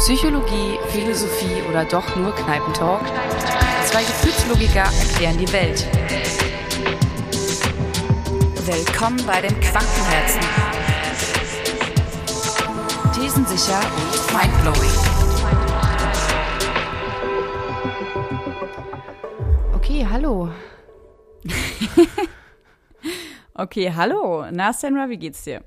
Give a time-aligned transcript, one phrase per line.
[0.00, 3.02] Psychologie, Philosophie oder doch nur Kneipentalk?
[3.84, 5.86] Zwei Gefühlslogiker erklären die Welt.
[8.64, 10.40] Willkommen bei den Quantenherzen.
[13.14, 14.90] Thesensicher und mindblowing.
[19.74, 20.48] Okay, hallo.
[23.52, 24.46] Okay, hallo.
[24.50, 25.62] Na, Sandra, wie geht's dir?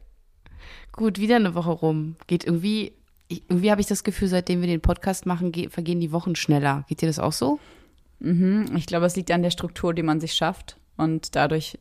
[0.94, 2.16] Gut, wieder eine Woche rum.
[2.26, 2.94] Geht irgendwie,
[3.28, 6.36] ich- irgendwie habe ich das Gefühl, seitdem wir den Podcast machen, ge- vergehen die Wochen
[6.36, 6.86] schneller.
[6.88, 7.60] Geht dir das auch so?
[8.20, 10.78] Mhm, ich glaube, es liegt an der Struktur, die man sich schafft.
[10.98, 11.80] Und dadurch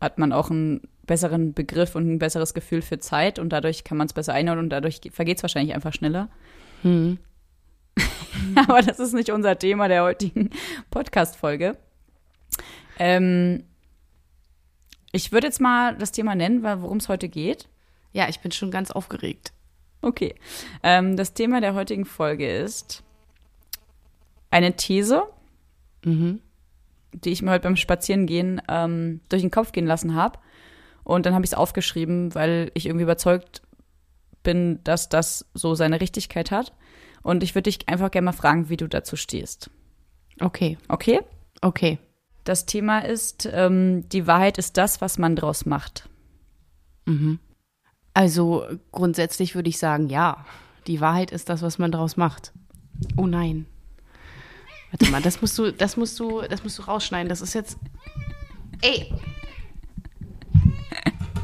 [0.00, 3.38] hat man auch einen besseren Begriff und ein besseres Gefühl für Zeit.
[3.38, 6.28] Und dadurch kann man es besser einordnen und dadurch vergeht es wahrscheinlich einfach schneller.
[6.82, 7.18] Hm.
[8.54, 10.50] Aber das ist nicht unser Thema der heutigen
[10.90, 11.76] Podcast-Folge.
[12.98, 13.64] Ähm,
[15.12, 17.68] ich würde jetzt mal das Thema nennen, worum es heute geht.
[18.12, 19.52] Ja, ich bin schon ganz aufgeregt.
[20.02, 20.34] Okay.
[20.82, 23.02] Ähm, das Thema der heutigen Folge ist
[24.50, 25.22] eine These,
[26.04, 26.40] Mhm.
[27.12, 30.38] die ich mir heute beim Spazierengehen ähm, durch den Kopf gehen lassen habe.
[31.04, 33.62] Und dann habe ich es aufgeschrieben, weil ich irgendwie überzeugt
[34.42, 36.72] bin, dass das so seine Richtigkeit hat.
[37.22, 39.70] Und ich würde dich einfach gerne mal fragen, wie du dazu stehst.
[40.40, 41.20] Okay, Okay?
[41.60, 41.98] okay.
[42.44, 46.08] Das Thema ist, ähm, die Wahrheit ist das, was man draus macht.
[48.14, 50.44] Also grundsätzlich würde ich sagen, ja.
[50.86, 52.52] Die Wahrheit ist das, was man daraus macht.
[53.16, 53.66] Oh nein.
[54.90, 57.28] Warte mal, das musst du, das musst du, das musst du rausschneiden.
[57.28, 57.78] Das ist jetzt.
[58.82, 59.12] Ey!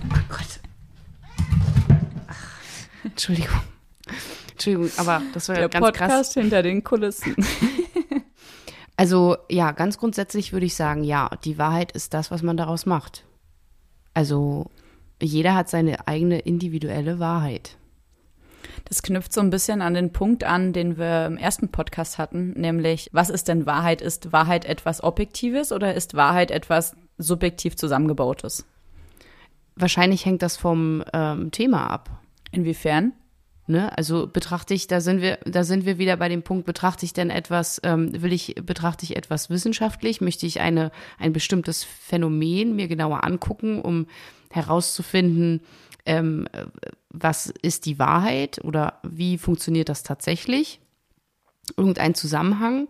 [0.04, 0.60] Oh Gott.
[2.26, 2.58] Ach,
[3.04, 3.60] Entschuldigung.
[4.52, 6.34] Entschuldigung, aber das war Der ganz Podcast krass.
[6.34, 7.36] hinter den Kulissen.
[8.98, 12.86] Also ja, ganz grundsätzlich würde ich sagen, ja, die Wahrheit ist das, was man daraus
[12.86, 13.26] macht.
[14.14, 14.70] Also
[15.22, 17.76] jeder hat seine eigene individuelle Wahrheit.
[18.84, 22.52] Das knüpft so ein bisschen an den Punkt an, den wir im ersten Podcast hatten,
[22.52, 24.00] nämlich, was ist denn Wahrheit?
[24.00, 28.64] Ist Wahrheit etwas Objektives oder ist Wahrheit etwas subjektiv zusammengebautes?
[29.74, 32.10] Wahrscheinlich hängt das vom ähm, Thema ab.
[32.52, 33.12] Inwiefern?
[33.68, 33.96] Ne?
[33.96, 37.12] Also betrachte ich, da sind wir, da sind wir wieder bei dem Punkt, betrachte ich
[37.12, 40.20] denn etwas, ähm, will ich, betrachte ich etwas wissenschaftlich?
[40.20, 44.06] Möchte ich eine, ein bestimmtes Phänomen mir genauer angucken, um
[44.50, 45.62] herauszufinden,
[46.06, 46.66] ähm, äh,
[47.10, 50.80] was ist die Wahrheit oder wie funktioniert das tatsächlich?
[51.76, 52.88] Irgendein Zusammenhang?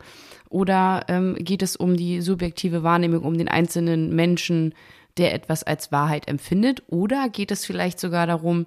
[0.50, 4.74] Oder ähm, geht es um die subjektive Wahrnehmung, um den einzelnen Menschen,
[5.16, 6.82] der etwas als Wahrheit empfindet?
[6.88, 8.66] Oder geht es vielleicht sogar darum,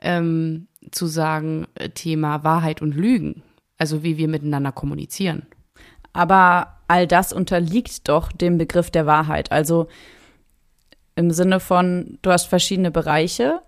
[0.00, 3.42] ähm, zu sagen, äh, Thema Wahrheit und Lügen?
[3.78, 5.46] Also wie wir miteinander kommunizieren.
[6.12, 9.52] Aber all das unterliegt doch dem Begriff der Wahrheit.
[9.52, 9.88] Also
[11.14, 13.60] im Sinne von, du hast verschiedene Bereiche,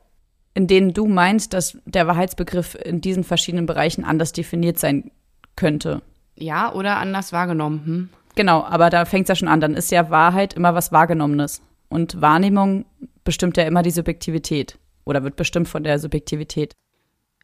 [0.55, 5.11] in denen du meinst, dass der Wahrheitsbegriff in diesen verschiedenen Bereichen anders definiert sein
[5.57, 6.03] könnte.
[6.37, 7.83] Ja, oder anders wahrgenommen.
[7.85, 8.09] Hm?
[8.35, 9.61] Genau, aber da fängt es ja schon an.
[9.61, 11.63] Dann ist ja Wahrheit immer was Wahrgenommenes.
[11.89, 12.85] Und Wahrnehmung
[13.25, 16.73] bestimmt ja immer die Subjektivität oder wird bestimmt von der Subjektivität.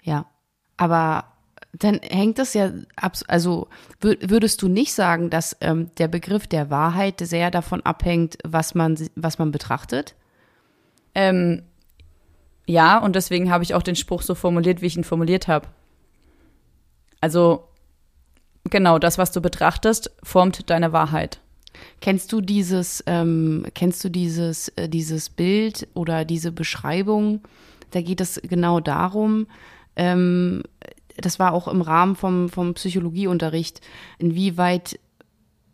[0.05, 0.27] Ja.
[0.77, 1.25] Aber
[1.73, 3.67] dann hängt das ja ab, also
[4.01, 8.77] wür- würdest du nicht sagen, dass ähm, der Begriff der Wahrheit sehr davon abhängt, was
[8.77, 10.15] man, was man betrachtet?
[11.17, 11.63] Ähm,
[12.67, 15.69] ja, und deswegen habe ich auch den Spruch so formuliert, wie ich ihn formuliert habe.
[17.21, 17.69] Also,
[18.71, 21.41] genau, das, was du betrachtest, formt deine Wahrheit.
[22.01, 27.41] Kennst du dieses, ähm, kennst du dieses, äh, dieses Bild oder diese Beschreibung?
[27.91, 29.47] Da geht es genau darum,
[29.97, 30.63] ähm,
[31.17, 33.81] das war auch im Rahmen vom, vom Psychologieunterricht,
[34.19, 34.99] inwieweit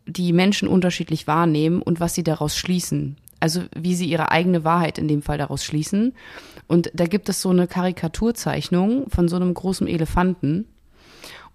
[0.07, 3.17] die Menschen unterschiedlich wahrnehmen und was sie daraus schließen.
[3.39, 6.13] Also wie sie ihre eigene Wahrheit in dem Fall daraus schließen.
[6.67, 10.67] Und da gibt es so eine Karikaturzeichnung von so einem großen Elefanten.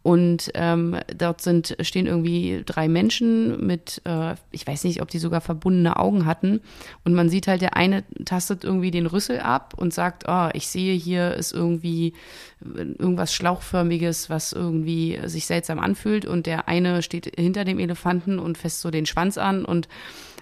[0.06, 5.18] Und ähm, dort sind, stehen irgendwie drei Menschen mit, äh, ich weiß nicht, ob die
[5.18, 6.62] sogar verbundene Augen hatten.
[7.04, 10.68] Und man sieht halt, der eine tastet irgendwie den Rüssel ab und sagt, oh, ich
[10.68, 12.14] sehe hier ist irgendwie
[12.62, 16.28] irgendwas Schlauchförmiges, was irgendwie sich seltsam anfühlt.
[16.28, 19.88] Und der eine steht hinter dem Elefanten und fässt so den Schwanz an und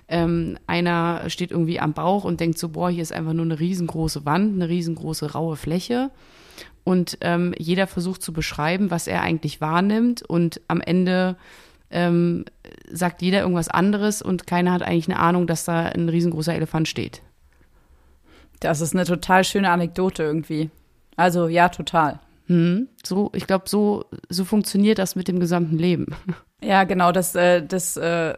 [0.09, 3.61] ähm, einer steht irgendwie am Bauch und denkt so, boah, hier ist einfach nur eine
[3.61, 6.11] riesengroße Wand, eine riesengroße raue Fläche.
[6.83, 10.21] Und ähm, jeder versucht zu beschreiben, was er eigentlich wahrnimmt.
[10.21, 11.37] Und am Ende
[11.89, 12.45] ähm,
[12.91, 16.87] sagt jeder irgendwas anderes und keiner hat eigentlich eine Ahnung, dass da ein riesengroßer Elefant
[16.87, 17.21] steht.
[18.59, 20.69] Das ist eine total schöne Anekdote irgendwie.
[21.15, 22.19] Also, ja, total.
[22.47, 22.87] Hm?
[23.03, 26.07] So, ich glaube, so, so funktioniert das mit dem gesamten Leben.
[26.65, 28.35] Ja, genau, das, äh, das, äh,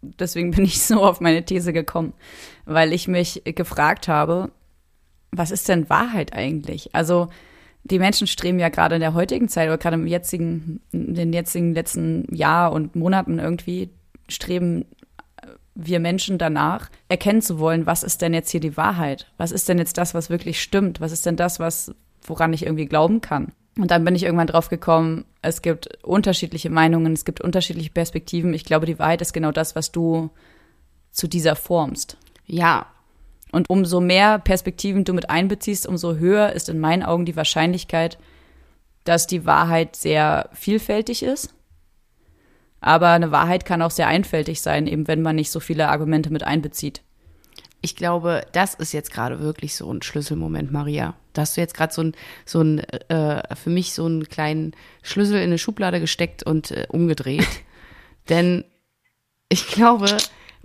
[0.00, 2.12] deswegen bin ich so auf meine These gekommen,
[2.64, 4.50] weil ich mich gefragt habe,
[5.30, 6.92] was ist denn Wahrheit eigentlich?
[6.92, 7.28] Also
[7.84, 11.32] die Menschen streben ja gerade in der heutigen Zeit oder gerade im jetzigen, in den
[11.32, 13.90] jetzigen letzten Jahr und Monaten irgendwie
[14.28, 14.86] streben
[15.74, 19.32] wir Menschen danach, erkennen zu wollen, was ist denn jetzt hier die Wahrheit?
[19.38, 21.00] Was ist denn jetzt das, was wirklich stimmt?
[21.00, 23.52] Was ist denn das, was, woran ich irgendwie glauben kann?
[23.78, 28.52] Und dann bin ich irgendwann drauf gekommen, es gibt unterschiedliche Meinungen, es gibt unterschiedliche Perspektiven.
[28.52, 30.30] Ich glaube, die Wahrheit ist genau das, was du
[31.10, 32.18] zu dieser formst.
[32.46, 32.86] Ja.
[33.52, 38.18] Und umso mehr Perspektiven du mit einbeziehst, umso höher ist in meinen Augen die Wahrscheinlichkeit,
[39.04, 41.54] dass die Wahrheit sehr vielfältig ist.
[42.80, 46.32] Aber eine Wahrheit kann auch sehr einfältig sein, eben wenn man nicht so viele Argumente
[46.32, 47.02] mit einbezieht.
[47.80, 51.14] Ich glaube, das ist jetzt gerade wirklich so ein Schlüsselmoment, Maria.
[51.32, 52.12] Da hast du jetzt gerade so ein,
[52.46, 54.72] so ein, äh, für mich so einen kleinen
[55.02, 57.46] Schlüssel in eine Schublade gesteckt und äh, umgedreht.
[58.28, 58.64] Denn
[59.48, 60.16] ich glaube,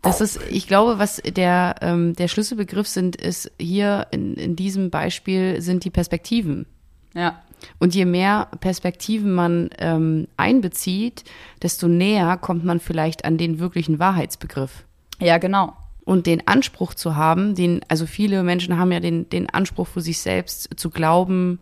[0.02, 4.90] das ist, ich glaube, was der, ähm, der Schlüsselbegriff sind, ist hier in, in diesem
[4.90, 6.66] Beispiel sind die Perspektiven.
[7.14, 7.42] Ja.
[7.80, 11.24] Und je mehr Perspektiven man ähm, einbezieht,
[11.64, 14.86] desto näher kommt man vielleicht an den wirklichen Wahrheitsbegriff.
[15.20, 15.74] Ja, genau.
[16.06, 20.02] Und den Anspruch zu haben, den, also viele Menschen haben ja den, den Anspruch für
[20.02, 21.60] sich selbst zu glauben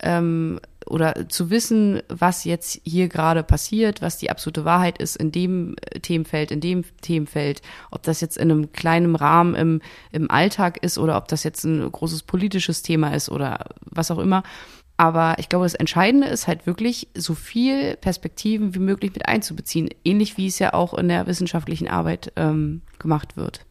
[0.00, 5.32] ähm, oder zu wissen, was jetzt hier gerade passiert, was die absolute Wahrheit ist in
[5.32, 10.82] dem Themenfeld, in dem Themenfeld, ob das jetzt in einem kleinen Rahmen im, im Alltag
[10.82, 14.42] ist oder ob das jetzt ein großes politisches Thema ist oder was auch immer.
[14.96, 19.90] Aber ich glaube, das Entscheidende ist halt wirklich, so viel Perspektiven wie möglich mit einzubeziehen,
[20.04, 23.66] ähnlich wie es ja auch in der wissenschaftlichen Arbeit ähm, gemacht wird.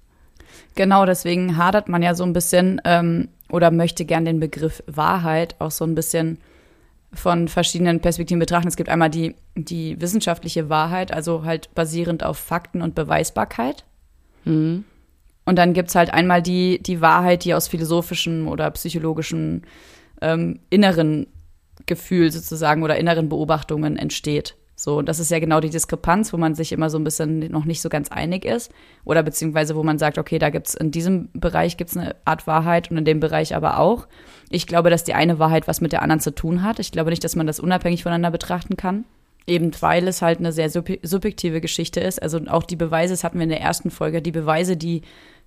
[0.76, 5.56] Genau, deswegen hadert man ja so ein bisschen ähm, oder möchte gern den Begriff Wahrheit
[5.60, 6.38] auch so ein bisschen
[7.16, 8.68] von verschiedenen Perspektiven betrachten.
[8.68, 13.86] Es gibt einmal die, die wissenschaftliche Wahrheit, also halt basierend auf Fakten und Beweisbarkeit.
[14.44, 14.86] Mhm.
[15.46, 19.64] Und dann gibt's halt einmal die, die Wahrheit, die aus philosophischen oder psychologischen
[20.22, 21.28] ähm, inneren
[21.86, 24.56] Gefühl sozusagen oder inneren Beobachtungen entsteht.
[24.78, 27.40] So, und das ist ja genau die Diskrepanz, wo man sich immer so ein bisschen
[27.50, 28.72] noch nicht so ganz einig ist.
[29.06, 32.92] Oder beziehungsweise, wo man sagt, okay, da gibt's in diesem Bereich gibt's eine Art Wahrheit
[32.92, 34.08] und in dem Bereich aber auch.
[34.50, 36.80] Ich glaube, dass die eine Wahrheit was mit der anderen zu tun hat.
[36.80, 39.06] Ich glaube nicht, dass man das unabhängig voneinander betrachten kann.
[39.48, 42.22] Eben weil es halt eine sehr subjektive Geschichte ist.
[42.22, 45.04] Also auch die Beweise, das hatten wir in der ersten Folge, die Beweise, die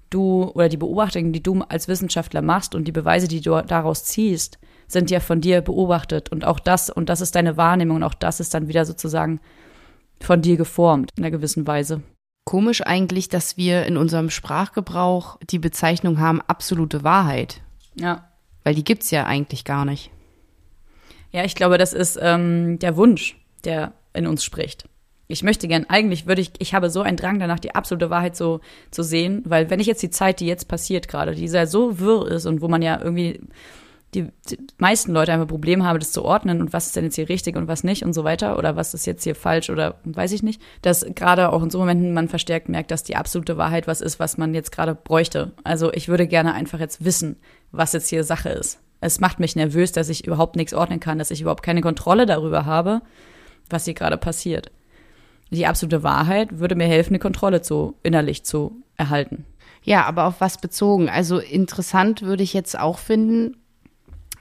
[0.08, 4.04] du oder die Beobachtungen, die du als Wissenschaftler machst und die Beweise, die du daraus
[4.04, 4.58] ziehst,
[4.88, 8.14] sind ja von dir beobachtet und auch das und das ist deine Wahrnehmung und auch
[8.14, 9.40] das ist dann wieder sozusagen
[10.20, 12.02] von dir geformt in einer gewissen Weise.
[12.44, 17.60] Komisch eigentlich, dass wir in unserem Sprachgebrauch die Bezeichnung haben absolute Wahrheit.
[17.94, 18.28] Ja.
[18.64, 20.10] Weil die gibt's ja eigentlich gar nicht.
[21.30, 24.88] Ja, ich glaube, das ist ähm, der Wunsch, der in uns spricht
[25.28, 28.34] ich möchte gern, eigentlich würde ich, ich habe so einen Drang danach, die absolute Wahrheit
[28.34, 31.66] so zu sehen, weil wenn ich jetzt die Zeit, die jetzt passiert gerade, die ja
[31.66, 33.40] so wirr ist und wo man ja irgendwie
[34.14, 37.16] die, die meisten Leute einfach Probleme haben, das zu ordnen und was ist denn jetzt
[37.16, 39.96] hier richtig und was nicht und so weiter oder was ist jetzt hier falsch oder
[40.04, 43.56] weiß ich nicht, dass gerade auch in so Momenten man verstärkt merkt, dass die absolute
[43.56, 45.52] Wahrheit was ist, was man jetzt gerade bräuchte.
[45.64, 47.36] Also ich würde gerne einfach jetzt wissen,
[47.70, 48.80] was jetzt hier Sache ist.
[49.00, 52.26] Es macht mich nervös, dass ich überhaupt nichts ordnen kann, dass ich überhaupt keine Kontrolle
[52.26, 53.02] darüber habe,
[53.68, 54.70] was hier gerade passiert
[55.50, 59.44] die absolute Wahrheit würde mir helfen, eine Kontrolle zu innerlich zu erhalten.
[59.82, 61.08] Ja, aber auf was bezogen?
[61.08, 63.56] Also interessant würde ich jetzt auch finden,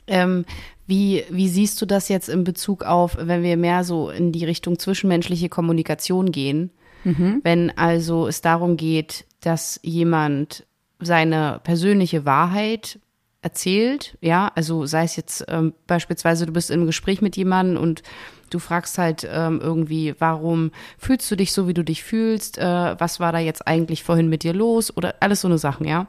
[0.08, 0.46] ähm,
[0.86, 4.46] wie, wie siehst du das jetzt in Bezug auf, wenn wir mehr so in die
[4.46, 6.72] Richtung zwischenmenschliche Kommunikation gehen?
[7.04, 7.42] Mhm.
[7.44, 10.66] Wenn also es darum geht, dass jemand
[11.00, 13.00] seine persönliche Wahrheit
[13.42, 18.02] erzählt, ja, also sei es jetzt ähm, beispielsweise, du bist im Gespräch mit jemandem und
[18.50, 22.58] Du fragst halt ähm, irgendwie, warum fühlst du dich so, wie du dich fühlst?
[22.58, 24.96] Äh, was war da jetzt eigentlich vorhin mit dir los?
[24.96, 26.08] Oder alles so eine Sachen, ja.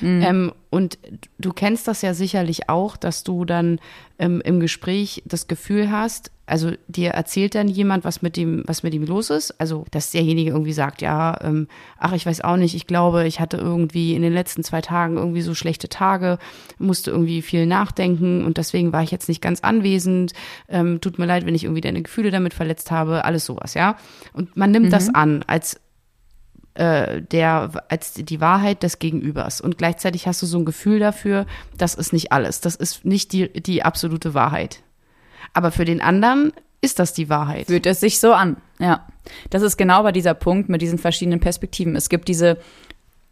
[0.00, 0.22] Mhm.
[0.22, 0.98] Ähm, und
[1.38, 3.80] du kennst das ja sicherlich auch, dass du dann
[4.18, 8.82] ähm, im Gespräch das Gefühl hast, also dir erzählt dann jemand, was mit dem, was
[8.82, 9.60] mit ihm los ist.
[9.60, 13.38] Also, dass derjenige irgendwie sagt, ja, ähm, ach, ich weiß auch nicht, ich glaube, ich
[13.38, 16.38] hatte irgendwie in den letzten zwei Tagen irgendwie so schlechte Tage,
[16.78, 20.32] musste irgendwie viel nachdenken und deswegen war ich jetzt nicht ganz anwesend.
[20.68, 23.96] Ähm, tut mir leid, wenn ich irgendwie deine Gefühle damit verletzt habe, alles sowas, ja.
[24.32, 24.90] Und man nimmt mhm.
[24.90, 25.80] das an als
[26.74, 29.60] äh, der als die Wahrheit des Gegenübers.
[29.60, 31.44] Und gleichzeitig hast du so ein Gefühl dafür,
[31.76, 32.60] das ist nicht alles.
[32.60, 34.82] Das ist nicht die, die absolute Wahrheit.
[35.52, 37.66] Aber für den anderen ist das die Wahrheit.
[37.66, 39.06] Fühlt es sich so an, ja.
[39.50, 41.96] Das ist genau bei dieser Punkt mit diesen verschiedenen Perspektiven.
[41.96, 42.58] Es gibt diese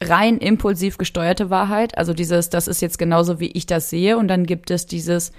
[0.02, 4.18] rein impulsiv gesteuerte Wahrheit, also dieses, das ist jetzt genauso, wie ich das sehe.
[4.18, 5.32] Und dann gibt es dieses,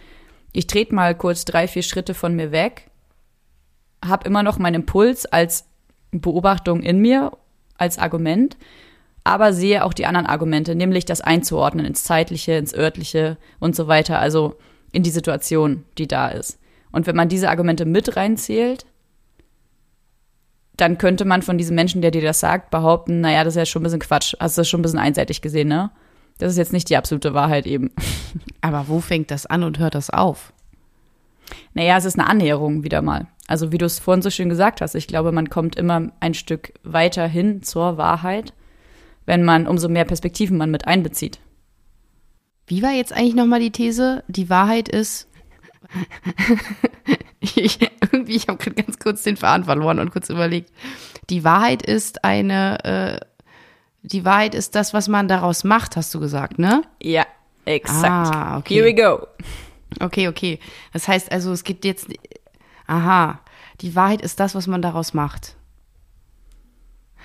[0.53, 2.89] ich trete mal kurz drei, vier Schritte von mir weg,
[4.03, 5.65] habe immer noch meinen Impuls als
[6.11, 7.31] Beobachtung in mir
[7.77, 8.57] als Argument,
[9.23, 13.87] aber sehe auch die anderen Argumente, nämlich das einzuordnen ins Zeitliche, ins Örtliche und so
[13.87, 14.19] weiter.
[14.19, 14.55] Also
[14.91, 16.57] in die Situation, die da ist.
[16.91, 18.85] Und wenn man diese Argumente mit reinzählt,
[20.77, 23.65] dann könnte man von diesem Menschen, der dir das sagt, behaupten, naja, das ist ja
[23.65, 24.35] schon ein bisschen Quatsch.
[24.39, 25.91] Hast du das schon ein bisschen einseitig gesehen, ne?
[26.37, 27.91] Das ist jetzt nicht die absolute Wahrheit eben.
[28.61, 30.53] Aber wo fängt das an und hört das auf?
[31.73, 33.27] Naja, es ist eine Annäherung wieder mal.
[33.47, 36.33] Also wie du es vorhin so schön gesagt hast, ich glaube, man kommt immer ein
[36.33, 38.53] Stück weiter hin zur Wahrheit,
[39.25, 41.39] wenn man umso mehr Perspektiven man mit einbezieht.
[42.67, 44.23] Wie war jetzt eigentlich nochmal die These?
[44.27, 45.27] Die Wahrheit ist.
[47.39, 50.71] ich, irgendwie, ich habe gerade ganz kurz den Faden verloren und kurz überlegt.
[51.29, 53.19] Die Wahrheit ist eine.
[53.21, 53.25] Äh,
[54.03, 56.83] die Wahrheit ist das, was man daraus macht, hast du gesagt, ne?
[57.01, 57.25] Ja,
[57.65, 58.33] exakt.
[58.33, 58.75] Ah, okay.
[58.75, 59.27] Here we go.
[59.99, 60.59] Okay, okay.
[60.93, 62.07] Das heißt also, es gibt jetzt.
[62.85, 63.41] Aha.
[63.81, 65.56] Die Wahrheit ist das, was man daraus macht.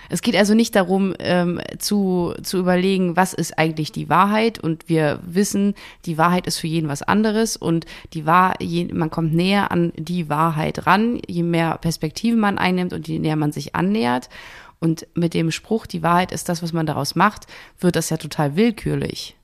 [0.08, 4.58] Es geht also nicht darum, ähm, zu, zu überlegen, was ist eigentlich die Wahrheit.
[4.58, 5.74] Und wir wissen,
[6.06, 7.56] die Wahrheit ist für jeden was anderes.
[7.56, 12.58] Und die Wahr je, man kommt näher an die Wahrheit ran, je mehr Perspektiven man
[12.58, 14.28] einnimmt und je näher man sich annähert.
[14.80, 17.46] Und mit dem Spruch, die Wahrheit ist das, was man daraus macht,
[17.78, 19.36] wird das ja total willkürlich.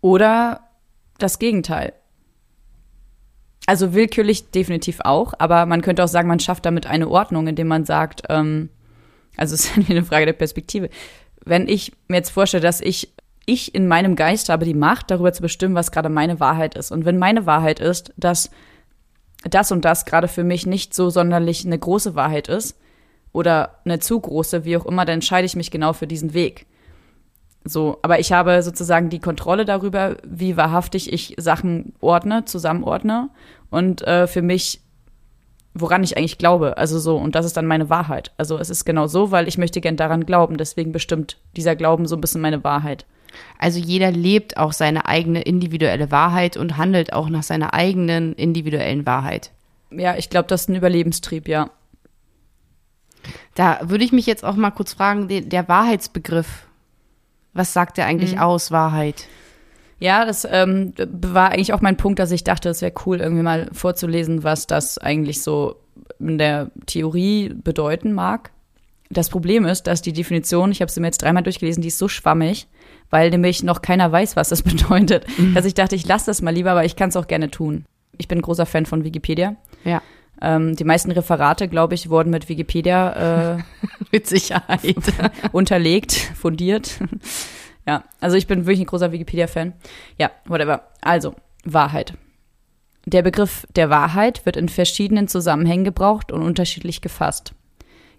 [0.00, 0.62] Oder
[1.18, 1.92] das Gegenteil.
[3.66, 7.68] Also willkürlich definitiv auch, aber man könnte auch sagen, man schafft damit eine Ordnung, indem
[7.68, 8.70] man sagt, ähm,
[9.36, 10.90] also es ist halt eine Frage der Perspektive.
[11.44, 13.12] Wenn ich mir jetzt vorstelle, dass ich
[13.46, 16.92] ich in meinem Geist habe die Macht, darüber zu bestimmen, was gerade meine Wahrheit ist.
[16.92, 18.50] Und wenn meine Wahrheit ist, dass
[19.42, 22.78] das und das gerade für mich nicht so sonderlich eine große Wahrheit ist
[23.32, 26.66] oder eine zu große, wie auch immer, dann entscheide ich mich genau für diesen Weg.
[27.64, 33.30] So, aber ich habe sozusagen die Kontrolle darüber, wie wahrhaftig ich Sachen ordne, zusammenordne
[33.70, 34.80] und äh, für mich,
[35.80, 36.76] woran ich eigentlich glaube.
[36.78, 38.32] Also so, und das ist dann meine Wahrheit.
[38.36, 40.56] Also es ist genau so, weil ich möchte gern daran glauben.
[40.56, 43.06] Deswegen bestimmt dieser Glauben so ein bisschen meine Wahrheit.
[43.58, 49.06] Also jeder lebt auch seine eigene individuelle Wahrheit und handelt auch nach seiner eigenen individuellen
[49.06, 49.50] Wahrheit.
[49.90, 51.70] Ja, ich glaube, das ist ein Überlebenstrieb, ja.
[53.54, 56.66] Da würde ich mich jetzt auch mal kurz fragen, der, Wahrheitsbegriff,
[57.52, 58.40] was sagt der eigentlich Mhm.
[58.40, 59.26] aus, Wahrheit?
[60.00, 63.42] Ja, das ähm, war eigentlich auch mein Punkt, dass ich dachte, es wäre cool, irgendwie
[63.42, 65.76] mal vorzulesen, was das eigentlich so
[66.18, 68.50] in der Theorie bedeuten mag.
[69.10, 71.98] Das Problem ist, dass die Definition, ich habe sie mir jetzt dreimal durchgelesen, die ist
[71.98, 72.66] so schwammig,
[73.10, 76.54] weil nämlich noch keiner weiß, was das bedeutet, dass ich dachte, ich lasse das mal
[76.54, 77.84] lieber, aber ich kann es auch gerne tun.
[78.18, 79.56] Ich bin großer Fan von Wikipedia.
[79.84, 80.00] Ja,
[80.42, 83.62] Ähm, die meisten Referate, glaube ich, wurden mit Wikipedia äh,
[84.12, 84.96] mit Sicherheit.
[85.52, 86.98] unterlegt, fundiert.
[87.86, 89.72] Ja, also ich bin wirklich ein großer Wikipedia-Fan.
[90.18, 90.88] Ja, whatever.
[91.00, 91.34] Also,
[91.64, 92.14] Wahrheit.
[93.06, 97.54] Der Begriff der Wahrheit wird in verschiedenen Zusammenhängen gebraucht und unterschiedlich gefasst.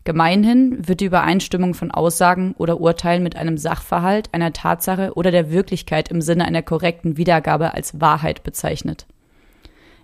[0.04, 5.52] Gemeinhin wird die Übereinstimmung von Aussagen oder Urteilen mit einem Sachverhalt, einer Tatsache oder der
[5.52, 9.06] Wirklichkeit im Sinne einer korrekten Wiedergabe als Wahrheit bezeichnet.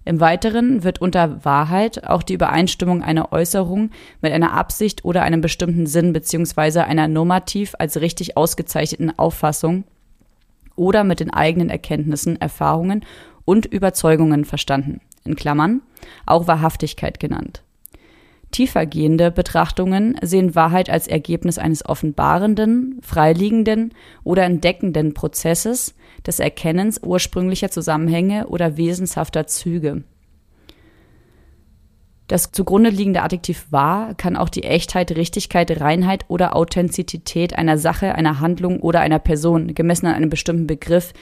[0.07, 5.41] Im Weiteren wird unter Wahrheit auch die Übereinstimmung einer Äußerung mit einer Absicht oder einem
[5.41, 6.79] bestimmten Sinn bzw.
[6.79, 9.83] einer normativ als richtig ausgezeichneten Auffassung
[10.77, 13.03] oder mit den eigenen Erkenntnissen, Erfahrungen
[13.43, 15.81] und Überzeugungen verstanden, in Klammern,
[16.25, 17.63] auch Wahrhaftigkeit genannt.
[18.51, 27.69] Tiefergehende Betrachtungen sehen Wahrheit als Ergebnis eines offenbarenden, freiliegenden oder entdeckenden Prozesses des Erkennens ursprünglicher
[27.69, 30.03] Zusammenhänge oder wesenshafter Züge.
[32.27, 38.15] Das zugrunde liegende Adjektiv wahr kann auch die Echtheit, Richtigkeit, Reinheit oder Authentizität einer Sache,
[38.15, 41.13] einer Handlung oder einer Person, gemessen an einem bestimmten Begriff,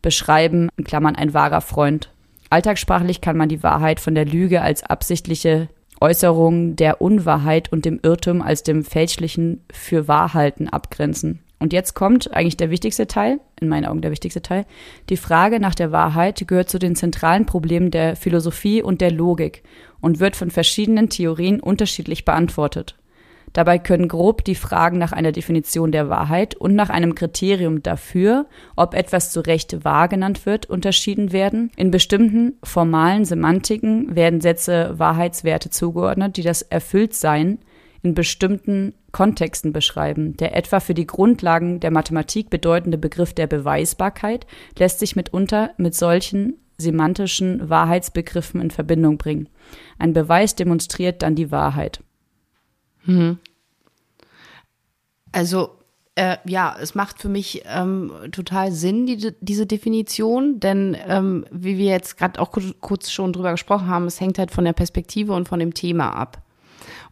[0.00, 2.12] beschreiben, in Klammern ein wahrer Freund.
[2.48, 5.68] Alltagssprachlich kann man die Wahrheit von der Lüge als absichtliche
[6.00, 11.40] Äußerung der Unwahrheit und dem Irrtum als dem fälschlichen für Wahrhalten abgrenzen.
[11.60, 14.64] Und jetzt kommt eigentlich der wichtigste Teil, in meinen Augen der wichtigste Teil.
[15.08, 19.64] Die Frage nach der Wahrheit gehört zu den zentralen Problemen der Philosophie und der Logik
[20.00, 22.96] und wird von verschiedenen Theorien unterschiedlich beantwortet.
[23.52, 28.46] Dabei können grob die Fragen nach einer Definition der Wahrheit und nach einem Kriterium dafür,
[28.76, 31.70] ob etwas zu Recht wahr genannt wird, unterschieden werden.
[31.76, 37.58] In bestimmten formalen Semantiken werden Sätze Wahrheitswerte zugeordnet, die das Erfülltsein
[38.02, 40.36] in bestimmten Kontexten beschreiben.
[40.36, 44.46] Der etwa für die Grundlagen der Mathematik bedeutende Begriff der Beweisbarkeit
[44.78, 49.48] lässt sich mitunter mit solchen semantischen Wahrheitsbegriffen in Verbindung bringen.
[49.98, 52.00] Ein Beweis demonstriert dann die Wahrheit.
[55.32, 55.78] Also
[56.18, 61.78] äh, ja, es macht für mich ähm, total Sinn, die, diese Definition, denn ähm, wie
[61.78, 62.50] wir jetzt gerade auch
[62.80, 66.10] kurz schon drüber gesprochen haben, es hängt halt von der Perspektive und von dem Thema
[66.10, 66.42] ab.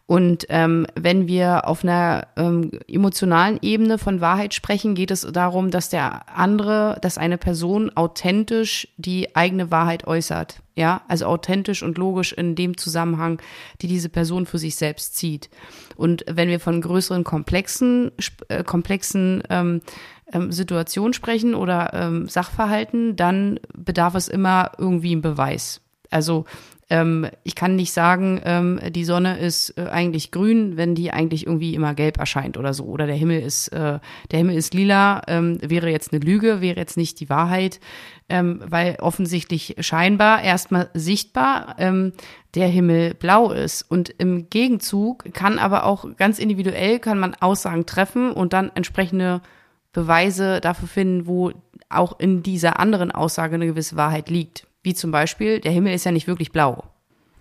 [0.07, 5.69] Und ähm, wenn wir auf einer ähm, emotionalen Ebene von Wahrheit sprechen, geht es darum,
[5.69, 10.61] dass der andere, dass eine Person authentisch die eigene Wahrheit äußert.
[10.77, 13.41] Ja, also authentisch und logisch in dem Zusammenhang,
[13.81, 15.49] die diese Person für sich selbst zieht.
[15.97, 18.11] Und wenn wir von größeren komplexen,
[18.47, 19.81] äh, komplexen ähm,
[20.31, 25.81] ähm, Situationen sprechen oder ähm, Sachverhalten, dann bedarf es immer irgendwie einen Beweis.
[26.11, 26.45] Also
[26.89, 31.45] ähm, ich kann nicht sagen, ähm, die Sonne ist äh, eigentlich grün, wenn die eigentlich
[31.45, 32.85] irgendwie immer gelb erscheint oder so.
[32.85, 33.99] Oder der Himmel ist, äh,
[34.31, 37.81] der Himmel ist lila, ähm, wäre jetzt eine Lüge, wäre jetzt nicht die Wahrheit,
[38.29, 42.13] ähm, weil offensichtlich scheinbar erstmal sichtbar ähm,
[42.55, 43.83] der Himmel blau ist.
[43.83, 49.41] Und im Gegenzug kann aber auch ganz individuell kann man Aussagen treffen und dann entsprechende
[49.91, 51.51] Beweise dafür finden, wo
[51.89, 54.66] auch in dieser anderen Aussage eine gewisse Wahrheit liegt.
[54.87, 56.85] Wie zum Beispiel, der Himmel ist ja nicht wirklich blau.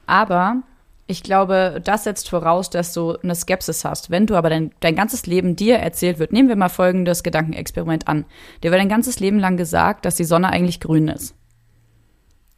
[0.06, 0.64] Aber
[1.06, 4.10] ich glaube, das setzt voraus, dass du eine Skepsis hast.
[4.10, 8.08] Wenn du aber dein, dein ganzes Leben dir erzählt wird, nehmen wir mal folgendes Gedankenexperiment
[8.08, 8.24] an.
[8.64, 11.36] Dir wird dein ganzes Leben lang gesagt, dass die Sonne eigentlich grün ist.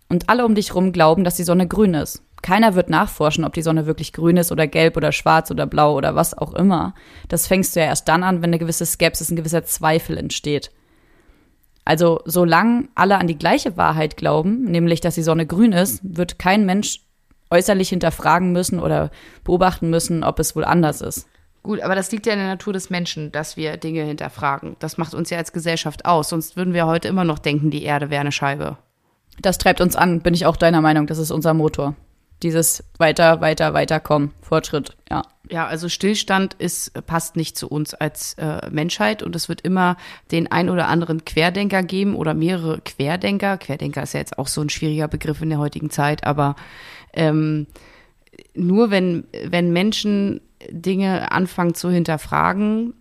[0.08, 2.22] Und alle um dich rum glauben, dass die Sonne grün ist.
[2.40, 5.94] Keiner wird nachforschen, ob die Sonne wirklich grün ist oder gelb oder schwarz oder blau
[5.98, 6.94] oder was auch immer.
[7.28, 10.70] Das fängst du ja erst dann an, wenn eine gewisse Skepsis, ein gewisser Zweifel entsteht.
[11.88, 16.38] Also solange alle an die gleiche Wahrheit glauben, nämlich dass die Sonne grün ist, wird
[16.38, 17.00] kein Mensch
[17.48, 19.10] äußerlich hinterfragen müssen oder
[19.42, 21.26] beobachten müssen, ob es wohl anders ist.
[21.62, 24.76] Gut, aber das liegt ja in der Natur des Menschen, dass wir Dinge hinterfragen.
[24.80, 26.28] Das macht uns ja als Gesellschaft aus.
[26.28, 28.76] Sonst würden wir heute immer noch denken, die Erde wäre eine Scheibe.
[29.40, 31.06] Das treibt uns an, bin ich auch deiner Meinung.
[31.06, 31.94] Das ist unser Motor
[32.42, 35.22] dieses weiter, weiter, weiter kommen, Fortschritt, ja.
[35.50, 39.96] Ja, also Stillstand ist, passt nicht zu uns als äh, Menschheit und es wird immer
[40.30, 43.56] den ein oder anderen Querdenker geben oder mehrere Querdenker.
[43.56, 46.54] Querdenker ist ja jetzt auch so ein schwieriger Begriff in der heutigen Zeit, aber
[47.14, 47.66] ähm,
[48.54, 52.94] nur wenn, wenn Menschen Dinge anfangen zu hinterfragen,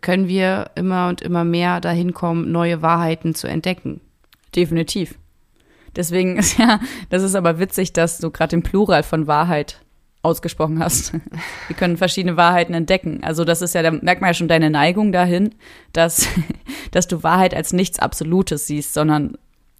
[0.00, 4.00] können wir immer und immer mehr dahin kommen, neue Wahrheiten zu entdecken.
[4.54, 5.16] Definitiv.
[5.96, 6.78] Deswegen ist ja,
[7.10, 9.80] das ist aber witzig, dass du gerade den Plural von Wahrheit
[10.26, 11.12] ausgesprochen hast.
[11.68, 13.20] Wir können verschiedene Wahrheiten entdecken.
[13.22, 15.54] Also das ist ja, da merkt man ja schon deine Neigung dahin,
[15.92, 16.28] dass,
[16.90, 19.38] dass du Wahrheit als nichts Absolutes siehst, sondern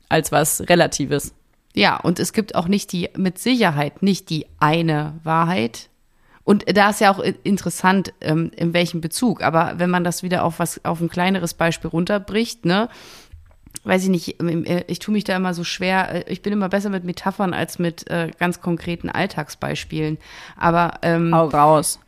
[0.09, 1.35] als was Relatives.
[1.74, 5.90] Ja, und es gibt auch nicht die, mit Sicherheit nicht die eine Wahrheit.
[6.44, 9.42] Und da ist ja auch interessant, ähm, in welchem Bezug.
[9.42, 12.88] Aber wenn man das wieder auf was, auf ein kleineres Beispiel runterbricht, ne,
[13.87, 16.27] weiß ich nicht, äh, ich tue mich da immer so schwer.
[16.27, 20.18] Äh, ich bin immer besser mit Metaphern als mit äh, ganz konkreten Alltagsbeispielen.
[20.57, 22.01] Aber ähm, Hau raus.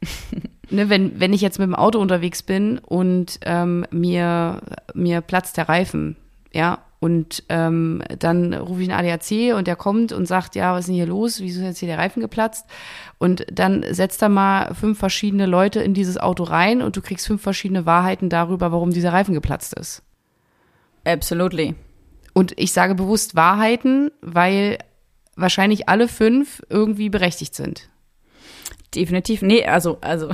[0.70, 4.60] ne, wenn, wenn ich jetzt mit dem Auto unterwegs bin und ähm, mir,
[4.94, 6.16] mir platzt der Reifen,
[6.52, 10.80] ja, und ähm, dann rufe ich einen ADAC und der kommt und sagt, ja, was
[10.80, 11.40] ist denn hier los?
[11.40, 12.66] Wieso ist jetzt hier der Reifen geplatzt?
[13.18, 17.26] Und dann setzt da mal fünf verschiedene Leute in dieses Auto rein und du kriegst
[17.26, 20.02] fünf verschiedene Wahrheiten darüber, warum dieser Reifen geplatzt ist.
[21.08, 21.74] Absolutely.
[22.34, 24.78] Und ich sage bewusst Wahrheiten, weil
[25.36, 27.87] wahrscheinlich alle fünf irgendwie berechtigt sind.
[28.94, 29.42] Definitiv.
[29.42, 30.30] Nee, also, also,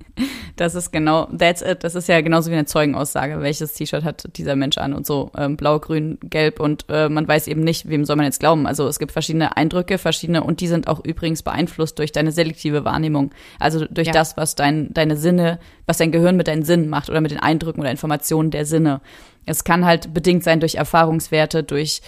[0.56, 1.84] das ist genau, that's it.
[1.84, 3.42] Das ist ja genauso wie eine Zeugenaussage.
[3.42, 7.28] Welches T-Shirt hat dieser Mensch an und so, ähm, blau, grün, gelb und äh, man
[7.28, 8.66] weiß eben nicht, wem soll man jetzt glauben.
[8.66, 12.86] Also es gibt verschiedene Eindrücke, verschiedene und die sind auch übrigens beeinflusst durch deine selektive
[12.86, 13.32] Wahrnehmung.
[13.58, 14.14] Also durch ja.
[14.14, 17.40] das, was dein, deine Sinne, was dein Gehirn mit deinen Sinnen macht oder mit den
[17.40, 19.02] Eindrücken oder Informationen der Sinne.
[19.44, 22.00] Es kann halt bedingt sein durch Erfahrungswerte, durch,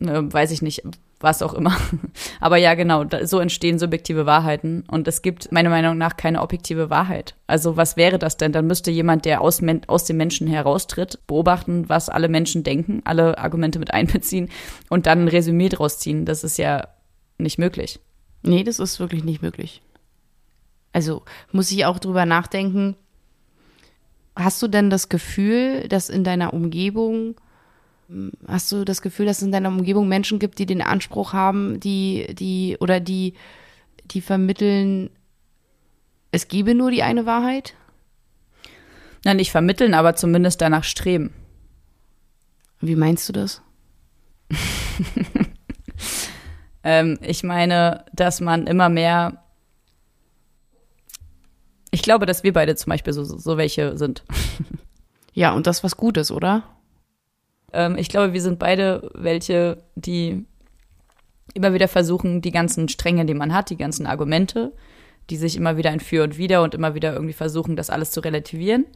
[0.00, 0.82] äh, weiß ich nicht,
[1.22, 1.76] was auch immer.
[2.40, 4.84] Aber ja, genau, so entstehen subjektive Wahrheiten.
[4.88, 7.34] Und es gibt meiner Meinung nach keine objektive Wahrheit.
[7.46, 8.52] Also was wäre das denn?
[8.52, 13.38] Dann müsste jemand, der aus, aus dem Menschen heraustritt, beobachten, was alle Menschen denken, alle
[13.38, 14.48] Argumente mit einbeziehen
[14.88, 16.24] und dann ein Resümee draus ziehen.
[16.24, 16.88] Das ist ja
[17.38, 18.00] nicht möglich.
[18.42, 19.82] Nee, das ist wirklich nicht möglich.
[20.92, 22.96] Also muss ich auch drüber nachdenken,
[24.34, 27.34] Hast du denn das Gefühl, dass in deiner Umgebung,
[28.46, 31.80] hast du das Gefühl, dass es in deiner Umgebung Menschen gibt, die den Anspruch haben,
[31.80, 33.34] die, die, oder die,
[34.04, 35.10] die vermitteln,
[36.30, 37.74] es gebe nur die eine Wahrheit?
[39.24, 41.32] Nein, nicht vermitteln, aber zumindest danach streben.
[42.80, 43.62] Wie meinst du das?
[46.82, 49.42] ähm, ich meine, dass man immer mehr
[51.94, 54.24] ich glaube, dass wir beide zum Beispiel so, so welche sind.
[55.34, 56.62] Ja, und das was Gutes, oder?
[57.72, 60.44] Ähm, ich glaube, wir sind beide welche, die
[61.54, 64.72] immer wieder versuchen, die ganzen Stränge, die man hat, die ganzen Argumente,
[65.30, 68.10] die sich immer wieder ein Für und Wider und immer wieder irgendwie versuchen, das alles
[68.10, 68.86] zu relativieren,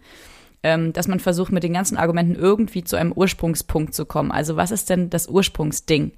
[0.63, 4.31] ähm, dass man versucht, mit den ganzen Argumenten irgendwie zu einem Ursprungspunkt zu kommen.
[4.31, 6.13] Also was ist denn das Ursprungsding?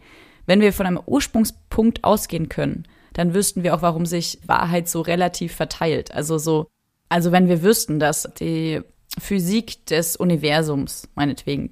[0.47, 5.01] Wenn wir von einem Ursprungspunkt ausgehen können, dann wüssten wir auch, warum sich Wahrheit so
[5.01, 6.15] relativ verteilt.
[6.15, 6.69] Also so,
[7.09, 8.81] also wenn wir wüssten, dass die
[9.19, 11.71] Physik des Universums, meinetwegen,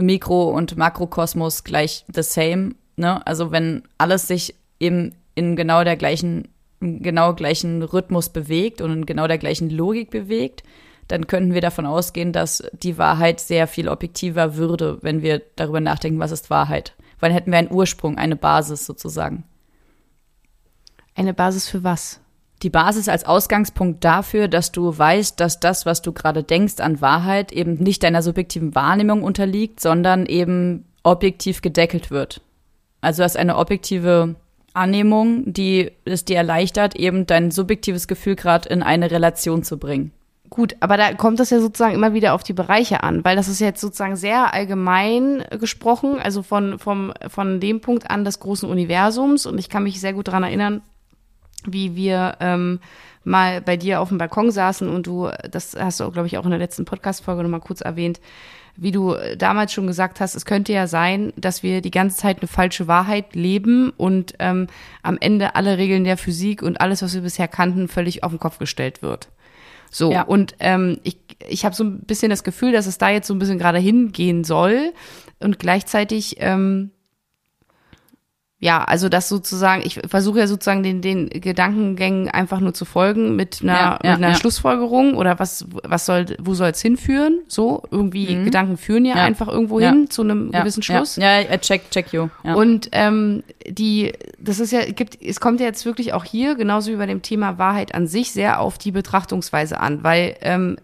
[0.00, 3.26] Mikro- und Makrokosmos gleich the same, ne?
[3.26, 6.48] Also wenn alles sich eben in genau der gleichen,
[6.80, 10.62] genau gleichen Rhythmus bewegt und in genau der gleichen Logik bewegt,
[11.08, 15.80] dann könnten wir davon ausgehen, dass die Wahrheit sehr viel objektiver würde, wenn wir darüber
[15.80, 16.94] nachdenken, was ist Wahrheit.
[17.18, 19.44] Weil dann hätten wir einen Ursprung, eine Basis sozusagen.
[21.14, 22.20] Eine Basis für was?
[22.62, 27.00] Die Basis als Ausgangspunkt dafür, dass du weißt, dass das, was du gerade denkst an
[27.00, 32.40] Wahrheit, eben nicht deiner subjektiven Wahrnehmung unterliegt, sondern eben objektiv gedeckelt wird.
[33.00, 34.34] Also hast eine objektive
[34.74, 40.12] Annehmung, die es dir erleichtert, eben dein subjektives Gefühl gerade in eine Relation zu bringen.
[40.50, 43.48] Gut, aber da kommt das ja sozusagen immer wieder auf die Bereiche an, weil das
[43.48, 48.68] ist jetzt sozusagen sehr allgemein gesprochen, also von, vom, von dem Punkt an des großen
[48.68, 49.46] Universums.
[49.46, 50.82] Und ich kann mich sehr gut daran erinnern,
[51.66, 52.80] wie wir ähm,
[53.24, 56.44] mal bei dir auf dem Balkon saßen und du, das hast du, glaube ich, auch
[56.44, 58.20] in der letzten Podcast-Folge nochmal kurz erwähnt,
[58.80, 62.38] wie du damals schon gesagt hast, es könnte ja sein, dass wir die ganze Zeit
[62.38, 64.68] eine falsche Wahrheit leben und ähm,
[65.02, 68.38] am Ende alle Regeln der Physik und alles, was wir bisher kannten, völlig auf den
[68.38, 69.28] Kopf gestellt wird.
[69.90, 70.22] So, ja.
[70.22, 71.18] und ähm, ich,
[71.48, 73.78] ich habe so ein bisschen das Gefühl, dass es da jetzt so ein bisschen gerade
[73.78, 74.92] hingehen soll
[75.40, 76.90] und gleichzeitig ähm,
[78.60, 83.36] ja, also das sozusagen, ich versuche ja sozusagen den, den Gedankengängen einfach nur zu folgen
[83.36, 84.34] mit einer, ja, ja, mit einer ja.
[84.34, 87.42] Schlussfolgerung oder was, was soll, wo soll es hinführen?
[87.46, 88.44] So, irgendwie mhm.
[88.44, 91.16] Gedanken führen ja, einfach irgendwo hin zu einem gewissen Schluss.
[91.16, 92.30] Ja, ja, check, check you.
[92.42, 96.90] Und ähm, die, das ist ja, gibt, es kommt ja jetzt wirklich auch hier, genauso
[96.90, 100.78] wie bei dem Thema Wahrheit an sich, sehr auf die Betrachtungsweise an, weil ähm,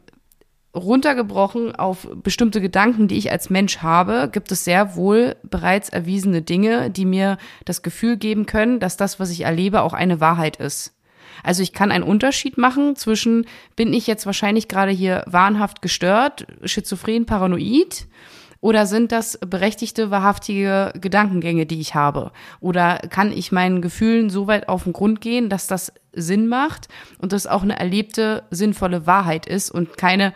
[0.74, 6.42] runtergebrochen auf bestimmte Gedanken, die ich als Mensch habe, gibt es sehr wohl bereits erwiesene
[6.42, 10.56] Dinge, die mir das Gefühl geben können, dass das, was ich erlebe, auch eine Wahrheit
[10.56, 10.92] ist.
[11.42, 16.46] Also ich kann einen Unterschied machen zwischen, bin ich jetzt wahrscheinlich gerade hier wahnhaft gestört,
[16.64, 18.06] schizophren, paranoid,
[18.64, 22.32] oder sind das berechtigte, wahrhaftige Gedankengänge, die ich habe?
[22.60, 26.88] Oder kann ich meinen Gefühlen so weit auf den Grund gehen, dass das Sinn macht
[27.18, 30.32] und das auch eine erlebte, sinnvolle Wahrheit ist und keine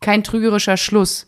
[0.00, 1.26] kein trügerischer Schluss.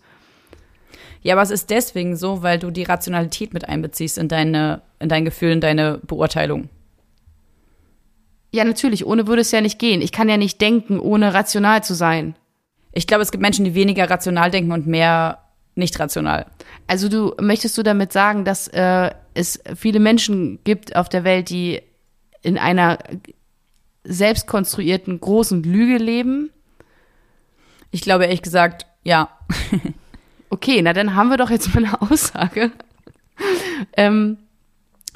[1.23, 5.09] Ja, aber es ist deswegen so, weil du die Rationalität mit einbeziehst in deine, in
[5.09, 6.69] dein Gefühl, in deine Beurteilung.
[8.53, 9.05] Ja, natürlich.
[9.05, 10.01] Ohne würde es ja nicht gehen.
[10.01, 12.35] Ich kann ja nicht denken, ohne rational zu sein.
[12.93, 15.43] Ich glaube, es gibt Menschen, die weniger rational denken und mehr
[15.75, 16.47] nicht rational.
[16.87, 21.51] Also du möchtest du damit sagen, dass äh, es viele Menschen gibt auf der Welt,
[21.51, 21.83] die
[22.43, 22.99] in einer
[24.05, 26.51] selbstkonstruierten großen Lüge leben?
[27.91, 29.29] Ich glaube ehrlich gesagt, ja.
[30.51, 32.71] okay, na dann haben wir doch jetzt mal eine Aussage,
[33.97, 34.39] ähm,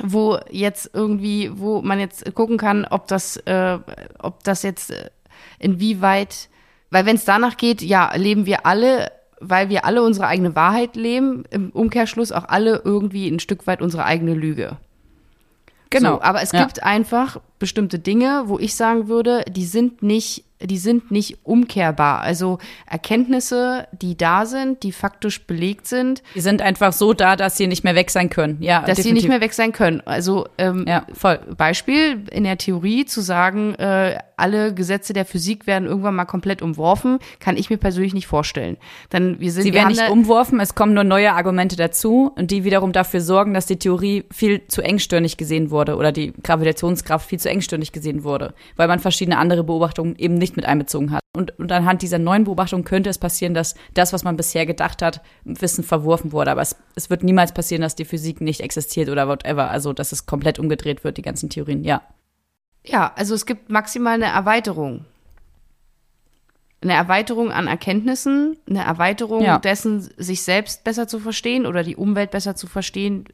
[0.02, 3.78] wo jetzt irgendwie, wo man jetzt gucken kann, ob das, äh,
[4.18, 5.10] ob das jetzt äh,
[5.58, 6.48] inwieweit,
[6.90, 10.96] weil wenn es danach geht, ja, leben wir alle, weil wir alle unsere eigene Wahrheit
[10.96, 14.78] leben, im Umkehrschluss auch alle irgendwie ein Stück weit unsere eigene Lüge.
[15.90, 16.14] Genau.
[16.14, 16.64] So, aber es ja.
[16.64, 22.20] gibt einfach bestimmte Dinge, wo ich sagen würde, die sind nicht die sind nicht umkehrbar.
[22.20, 26.22] Also Erkenntnisse, die da sind, die faktisch belegt sind.
[26.34, 28.58] Die sind einfach so da, dass sie nicht mehr weg sein können.
[28.60, 29.04] Ja, dass definitiv.
[29.04, 30.02] sie nicht mehr weg sein können.
[30.04, 31.40] Also ähm, ja, voll.
[31.56, 36.62] Beispiel in der Theorie zu sagen, äh, alle Gesetze der Physik werden irgendwann mal komplett
[36.62, 38.76] umworfen, kann ich mir persönlich nicht vorstellen.
[39.10, 42.64] Dann wir sind sie werden nicht umworfen, es kommen nur neue Argumente dazu und die
[42.64, 47.38] wiederum dafür sorgen, dass die Theorie viel zu engstirnig gesehen wurde oder die Gravitationskraft viel
[47.38, 51.22] zu engstirnig gesehen wurde, weil man verschiedene andere Beobachtungen eben nicht mit einbezogen hat.
[51.34, 55.00] Und, und anhand dieser neuen Beobachtung könnte es passieren, dass das, was man bisher gedacht
[55.00, 56.50] hat, Wissen verworfen wurde.
[56.50, 59.70] Aber es, es wird niemals passieren, dass die Physik nicht existiert oder whatever.
[59.70, 62.02] Also, dass es komplett umgedreht wird, die ganzen Theorien, ja.
[62.84, 65.04] Ja, also es gibt maximal eine Erweiterung.
[66.82, 69.58] Eine Erweiterung an Erkenntnissen, eine Erweiterung ja.
[69.58, 73.24] dessen, sich selbst besser zu verstehen oder die Umwelt besser zu verstehen,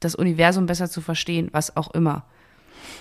[0.00, 2.26] das Universum besser zu verstehen, was auch immer.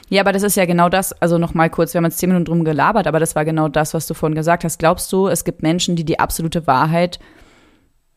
[0.10, 2.30] Ja, aber das ist ja genau das, also noch mal kurz, wir haben jetzt zehn
[2.30, 4.80] Minuten drum gelabert, aber das war genau das, was du vorhin gesagt hast.
[4.80, 7.20] Glaubst du, es gibt Menschen, die die absolute Wahrheit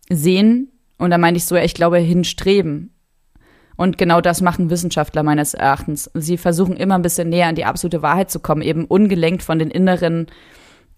[0.08, 0.70] sehen?
[0.96, 2.94] Und da meine ich so, ich glaube, hinstreben.
[3.76, 6.10] Und genau das machen Wissenschaftler meines Erachtens.
[6.14, 9.58] Sie versuchen immer ein bisschen näher an die absolute Wahrheit zu kommen, eben ungelenkt von
[9.58, 10.26] den inneren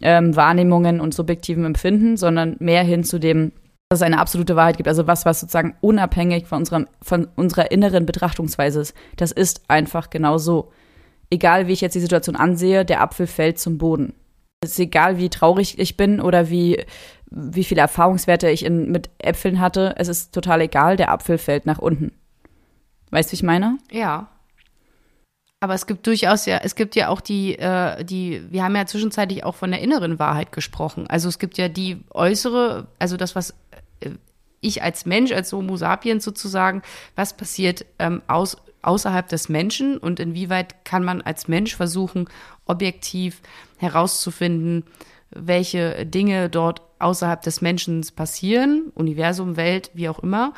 [0.00, 3.52] ähm, Wahrnehmungen und subjektiven Empfinden, sondern mehr hin zu dem,
[3.88, 4.88] dass es eine absolute Wahrheit gibt.
[4.88, 8.94] Also was, was sozusagen unabhängig von, unserem, von unserer inneren Betrachtungsweise ist.
[9.16, 10.70] Das ist einfach genau so.
[11.30, 14.14] Egal, wie ich jetzt die Situation ansehe, der Apfel fällt zum Boden.
[14.62, 16.84] Es ist egal, wie traurig ich bin oder wie,
[17.30, 19.94] wie viele Erfahrungswerte ich in, mit Äpfeln hatte.
[19.98, 22.12] Es ist total egal, der Apfel fällt nach unten.
[23.10, 23.78] Weißt du, wie ich meine?
[23.90, 24.28] Ja.
[25.60, 28.84] Aber es gibt durchaus ja, es gibt ja auch die, äh, die, wir haben ja
[28.84, 31.06] zwischenzeitlich auch von der inneren Wahrheit gesprochen.
[31.06, 33.54] Also es gibt ja die äußere, also das, was
[34.00, 34.10] äh,
[34.60, 36.82] ich als Mensch, als Homo sapiens sozusagen,
[37.16, 38.56] was passiert ähm, aus,
[38.86, 42.28] außerhalb des Menschen und inwieweit kann man als Mensch versuchen,
[42.66, 43.40] objektiv
[43.78, 44.84] herauszufinden,
[45.30, 50.54] welche Dinge dort außerhalb des Menschen passieren, Universum, Welt, wie auch immer,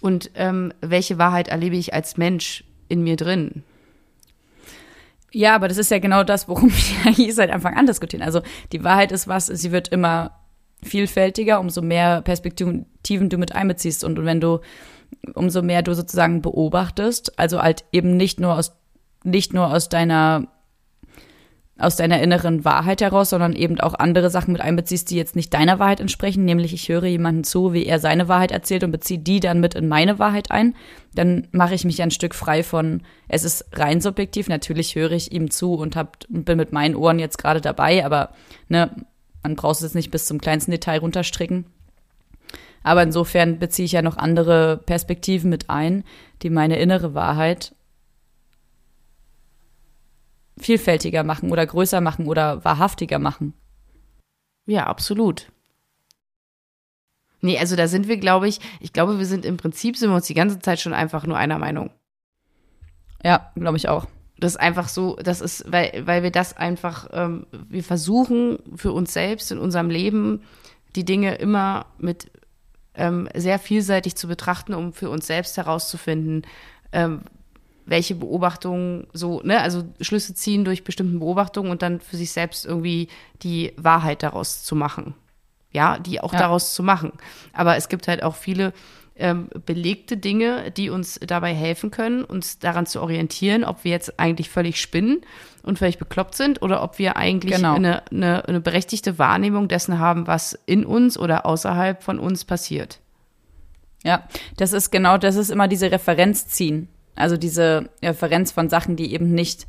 [0.00, 3.64] und ähm, welche Wahrheit erlebe ich als Mensch in mir drin.
[5.32, 6.70] Ja, aber das ist ja genau das, worum
[7.04, 8.22] wir hier seit Anfang an diskutieren.
[8.22, 8.40] Also
[8.72, 10.32] die Wahrheit ist was, sie wird immer
[10.82, 14.60] vielfältiger, umso mehr Perspektiven du mit einbeziehst und, und wenn du,
[15.34, 18.72] umso mehr du sozusagen beobachtest, also halt eben nicht nur aus,
[19.24, 20.48] nicht nur aus deiner
[21.80, 25.52] aus deiner inneren Wahrheit heraus, sondern eben auch andere Sachen mit einbeziehst, die jetzt nicht
[25.54, 29.18] deiner Wahrheit entsprechen, nämlich ich höre jemanden zu, wie er seine Wahrheit erzählt und beziehe
[29.18, 30.74] die dann mit in meine Wahrheit ein,
[31.14, 35.32] dann mache ich mich ein Stück frei von, es ist rein subjektiv, natürlich höre ich
[35.32, 38.30] ihm zu und hab, bin mit meinen Ohren jetzt gerade dabei, aber
[38.68, 38.90] ne,
[39.42, 41.64] man braucht es jetzt nicht bis zum kleinsten Detail runterstricken.
[42.82, 46.04] Aber insofern beziehe ich ja noch andere Perspektiven mit ein,
[46.42, 47.74] die meine innere Wahrheit
[50.58, 53.54] vielfältiger machen oder größer machen oder wahrhaftiger machen.
[54.66, 55.50] Ja, absolut.
[57.40, 60.16] Nee, also da sind wir, glaube ich, ich glaube, wir sind im Prinzip, sind wir
[60.16, 61.90] uns die ganze Zeit schon einfach nur einer Meinung.
[63.24, 64.06] Ja, glaube ich auch.
[64.38, 68.92] Das ist einfach so, das ist, weil, weil wir das einfach, ähm, wir versuchen für
[68.92, 70.42] uns selbst in unserem Leben
[70.96, 72.30] die Dinge immer mit
[72.94, 76.42] ähm, sehr vielseitig zu betrachten, um für uns selbst herauszufinden,
[76.92, 77.22] ähm,
[77.86, 82.64] welche Beobachtungen so, ne, also Schlüsse ziehen durch bestimmte Beobachtungen und dann für sich selbst
[82.64, 83.08] irgendwie
[83.42, 85.14] die Wahrheit daraus zu machen.
[85.72, 86.40] Ja, die auch ja.
[86.40, 87.12] daraus zu machen.
[87.52, 88.72] Aber es gibt halt auch viele
[89.20, 94.18] ähm, belegte Dinge, die uns dabei helfen können, uns daran zu orientieren, ob wir jetzt
[94.18, 95.20] eigentlich völlig spinnen
[95.62, 97.74] und völlig bekloppt sind oder ob wir eigentlich genau.
[97.74, 103.00] eine, eine, eine berechtigte Wahrnehmung dessen haben, was in uns oder außerhalb von uns passiert.
[104.02, 106.88] Ja, das ist genau, das ist immer diese Referenz ziehen.
[107.14, 109.66] Also diese Referenz von Sachen, die eben nicht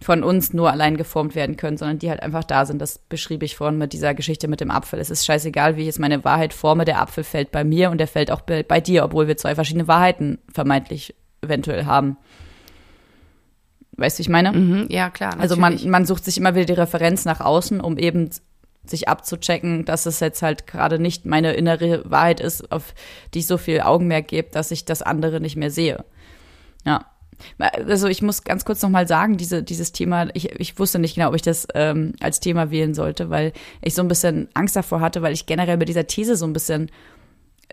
[0.00, 2.80] von uns nur allein geformt werden können, sondern die halt einfach da sind.
[2.80, 4.98] Das beschrieb ich vorhin mit dieser Geschichte mit dem Apfel.
[4.98, 6.84] Es ist scheißegal, wie ich jetzt meine Wahrheit forme.
[6.84, 9.54] Der Apfel fällt bei mir und der fällt auch bei, bei dir, obwohl wir zwei
[9.54, 12.16] verschiedene Wahrheiten vermeintlich eventuell haben.
[13.96, 14.52] Weißt du, ich meine?
[14.52, 15.36] Mhm, ja, klar.
[15.36, 15.50] Natürlich.
[15.50, 18.30] Also man, man sucht sich immer wieder die Referenz nach außen, um eben
[18.86, 22.94] sich abzuchecken, dass es jetzt halt gerade nicht meine innere Wahrheit ist, auf
[23.32, 26.04] die ich so viel Augenmerk gebe, dass ich das andere nicht mehr sehe.
[26.84, 27.06] Ja.
[27.58, 31.28] Also ich muss ganz kurz nochmal sagen, diese, dieses Thema, ich, ich wusste nicht genau,
[31.28, 35.00] ob ich das ähm, als Thema wählen sollte, weil ich so ein bisschen Angst davor
[35.00, 36.90] hatte, weil ich generell mit dieser These so ein bisschen,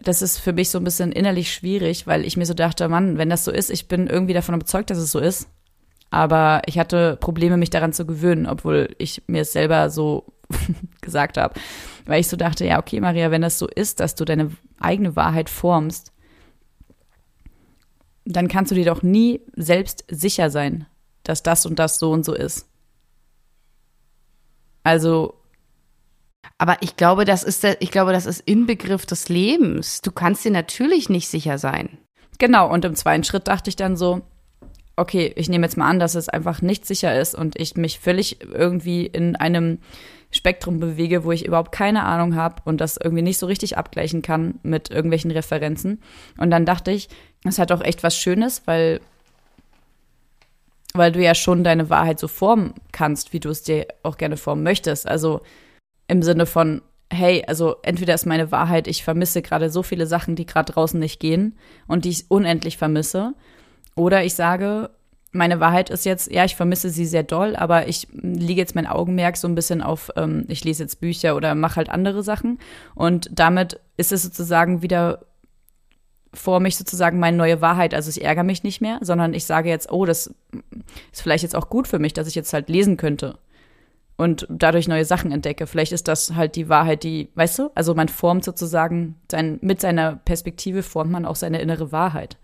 [0.02, 3.18] das ist für mich so ein bisschen innerlich schwierig, weil ich mir so dachte, Mann,
[3.18, 5.48] wenn das so ist, ich bin irgendwie davon überzeugt, dass es so ist.
[6.10, 10.26] Aber ich hatte Probleme, mich daran zu gewöhnen, obwohl ich mir es selber so
[11.02, 11.54] gesagt habe.
[12.06, 15.16] Weil ich so dachte, ja, okay, Maria, wenn das so ist, dass du deine eigene
[15.16, 16.12] Wahrheit formst,
[18.26, 20.86] dann kannst du dir doch nie selbst sicher sein,
[21.24, 22.68] dass das und das so und so ist.
[24.84, 25.36] Also.
[26.58, 30.02] Aber ich glaube, das ist der, ich glaube, das ist Inbegriff des Lebens.
[30.02, 31.98] Du kannst dir natürlich nicht sicher sein.
[32.38, 32.72] Genau.
[32.72, 34.22] Und im zweiten Schritt dachte ich dann so,
[34.96, 38.00] okay, ich nehme jetzt mal an, dass es einfach nicht sicher ist und ich mich
[38.00, 39.80] völlig irgendwie in einem
[40.32, 44.22] Spektrum bewege, wo ich überhaupt keine Ahnung habe und das irgendwie nicht so richtig abgleichen
[44.22, 46.02] kann mit irgendwelchen Referenzen.
[46.38, 47.10] Und dann dachte ich,
[47.44, 49.02] es hat auch echt was Schönes, weil,
[50.94, 54.38] weil du ja schon deine Wahrheit so formen kannst, wie du es dir auch gerne
[54.38, 55.08] formen möchtest.
[55.08, 55.42] Also
[56.08, 60.36] im Sinne von, hey, also entweder ist meine Wahrheit, ich vermisse gerade so viele Sachen,
[60.36, 63.34] die gerade draußen nicht gehen und die ich unendlich vermisse.
[63.96, 64.92] Oder ich sage,
[65.32, 68.88] meine Wahrheit ist jetzt, ja, ich vermisse sie sehr doll, aber ich lege jetzt mein
[68.88, 72.60] Augenmerk so ein bisschen auf, ähm, ich lese jetzt Bücher oder mache halt andere Sachen.
[72.96, 75.26] Und damit ist es sozusagen wieder
[76.34, 77.94] vor mich sozusagen meine neue Wahrheit.
[77.94, 80.34] Also ich ärgere mich nicht mehr, sondern ich sage jetzt, oh, das
[81.12, 83.38] ist vielleicht jetzt auch gut für mich, dass ich jetzt halt lesen könnte
[84.22, 85.66] und dadurch neue Sachen entdecke.
[85.66, 89.82] Vielleicht ist das halt die Wahrheit, die, weißt du, also man formt sozusagen sein, mit
[89.82, 92.38] seiner Perspektive formt man auch seine innere Wahrheit.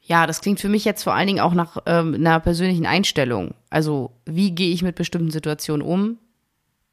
[0.00, 3.54] Ja, das klingt für mich jetzt vor allen Dingen auch nach ähm, einer persönlichen Einstellung.
[3.68, 6.18] Also, wie gehe ich mit bestimmten Situationen um?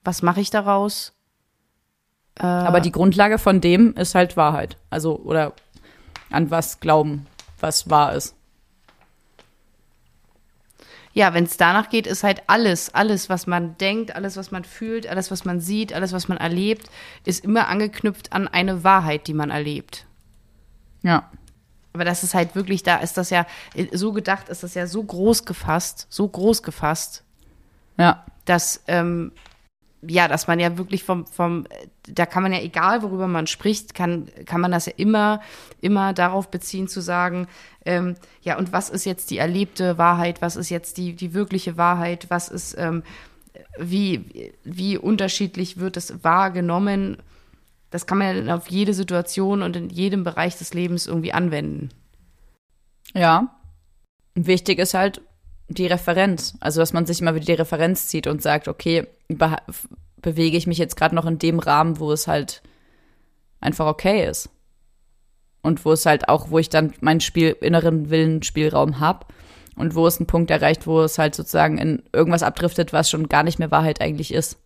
[0.04, 1.13] Was mache ich daraus?
[2.36, 4.78] Äh, Aber die Grundlage von dem ist halt Wahrheit.
[4.91, 5.54] Also, oder
[6.32, 7.26] an was glauben,
[7.60, 8.36] was wahr ist.
[11.13, 14.63] Ja, wenn es danach geht, ist halt alles, alles, was man denkt, alles, was man
[14.63, 16.92] fühlt, alles, was man sieht, alles, was man erlebt,
[17.26, 20.06] ist immer angeknüpft an eine Wahrheit, die man erlebt.
[21.02, 21.32] Ja
[21.94, 23.48] Aber das ist halt wirklich, da ist das ja
[23.94, 27.24] so gedacht, ist das ja so groß gefasst, so groß gefasst.
[27.98, 28.24] Ja.
[28.46, 29.32] Dass, ähm,
[30.02, 31.66] ja, dass man ja wirklich vom, vom,
[32.08, 35.42] da kann man ja, egal worüber man spricht, kann, kann man das ja immer,
[35.82, 37.48] immer darauf beziehen zu sagen,
[37.86, 41.78] ähm, ja, und was ist jetzt die erlebte Wahrheit, was ist jetzt die, die wirkliche
[41.78, 43.04] Wahrheit, was ist, ähm,
[43.80, 47.18] wie, wie unterschiedlich wird es wahrgenommen
[47.90, 51.90] das kann man ja auf jede Situation und in jedem Bereich des Lebens irgendwie anwenden.
[53.14, 53.56] Ja.
[54.36, 55.22] Wichtig ist halt
[55.70, 56.56] die Referenz.
[56.60, 59.56] Also, dass man sich immer wieder die Referenz zieht und sagt, okay, be
[60.20, 62.64] bewege ich mich jetzt gerade noch in dem Rahmen, wo es halt
[63.62, 64.50] einfach okay ist.
[65.62, 69.28] Und wo es halt auch, wo ich dann meinen Spiel, inneren Willenspielraum habe.
[69.76, 73.30] Und wo es einen Punkt erreicht, wo es halt sozusagen in irgendwas abdriftet, was schon
[73.30, 74.58] gar nicht mehr Wahrheit eigentlich ist.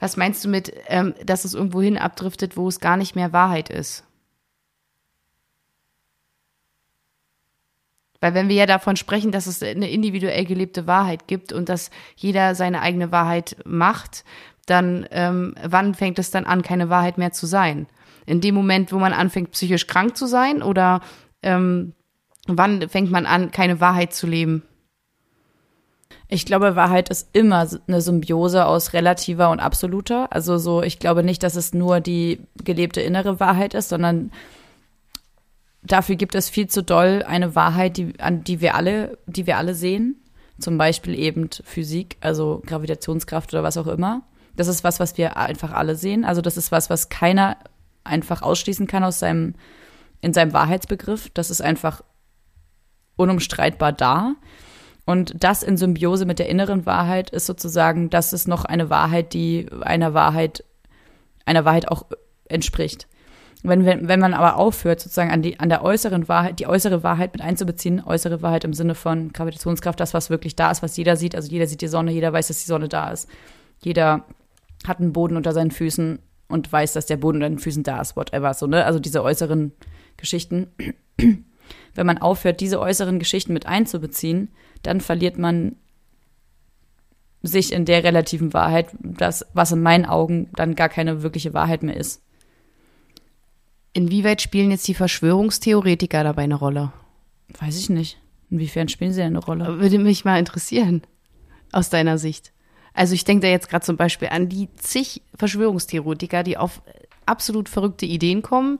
[0.00, 3.32] Was meinst du mit, ähm, dass es irgendwo hin abdriftet, wo es gar nicht mehr
[3.32, 4.04] Wahrheit ist?
[8.20, 11.90] Weil wenn wir ja davon sprechen, dass es eine individuell gelebte Wahrheit gibt und dass
[12.16, 14.24] jeder seine eigene Wahrheit macht,
[14.66, 17.86] dann ähm, wann fängt es dann an, keine Wahrheit mehr zu sein?
[18.26, 21.00] In dem Moment, wo man anfängt, psychisch krank zu sein oder
[21.42, 21.94] ähm,
[22.46, 24.62] wann fängt man an, keine Wahrheit zu leben?
[26.30, 30.30] Ich glaube, Wahrheit ist immer eine Symbiose aus relativer und absoluter.
[30.30, 34.30] Also so, ich glaube nicht, dass es nur die gelebte innere Wahrheit ist, sondern
[35.92, 39.56] dafür gibt es viel zu doll eine Wahrheit, die, an die wir alle, die wir
[39.56, 40.16] alle sehen.
[40.58, 44.22] Zum Beispiel eben Physik, also Gravitationskraft oder was auch immer.
[44.56, 46.24] Das ist was, was wir einfach alle sehen.
[46.24, 47.56] Also das ist was, was keiner
[48.02, 49.54] einfach ausschließen kann aus seinem,
[50.20, 51.30] in seinem Wahrheitsbegriff.
[51.30, 52.02] Das ist einfach
[53.16, 54.34] unumstreitbar da.
[55.04, 59.32] Und das in Symbiose mit der inneren Wahrheit ist sozusagen, das ist noch eine Wahrheit,
[59.32, 60.64] die einer Wahrheit,
[61.46, 62.06] einer Wahrheit auch
[62.48, 63.06] entspricht.
[63.64, 67.02] Wenn, wenn, wenn man aber aufhört, sozusagen an, die, an der äußeren Wahrheit, die äußere
[67.02, 70.96] Wahrheit mit einzubeziehen, äußere Wahrheit im Sinne von Gravitationskraft, das, was wirklich da ist, was
[70.96, 73.28] jeder sieht, also jeder sieht die Sonne, jeder weiß, dass die Sonne da ist.
[73.80, 74.24] Jeder
[74.86, 78.00] hat einen Boden unter seinen Füßen und weiß, dass der Boden unter den Füßen da
[78.00, 78.84] ist, whatever, so, ne?
[78.84, 79.72] Also diese äußeren
[80.16, 80.68] Geschichten.
[81.94, 85.76] Wenn man aufhört, diese äußeren Geschichten mit einzubeziehen, dann verliert man
[87.42, 91.82] sich in der relativen Wahrheit, das, was in meinen Augen dann gar keine wirkliche Wahrheit
[91.82, 92.22] mehr ist.
[93.92, 96.92] Inwieweit spielen jetzt die Verschwörungstheoretiker dabei eine Rolle?
[97.60, 98.18] Weiß ich nicht.
[98.50, 99.80] Inwiefern spielen sie eine Rolle?
[99.80, 101.02] Würde mich mal interessieren,
[101.72, 102.52] aus deiner Sicht.
[102.94, 106.82] Also ich denke da jetzt gerade zum Beispiel an die zig Verschwörungstheoretiker, die auf
[107.26, 108.78] absolut verrückte Ideen kommen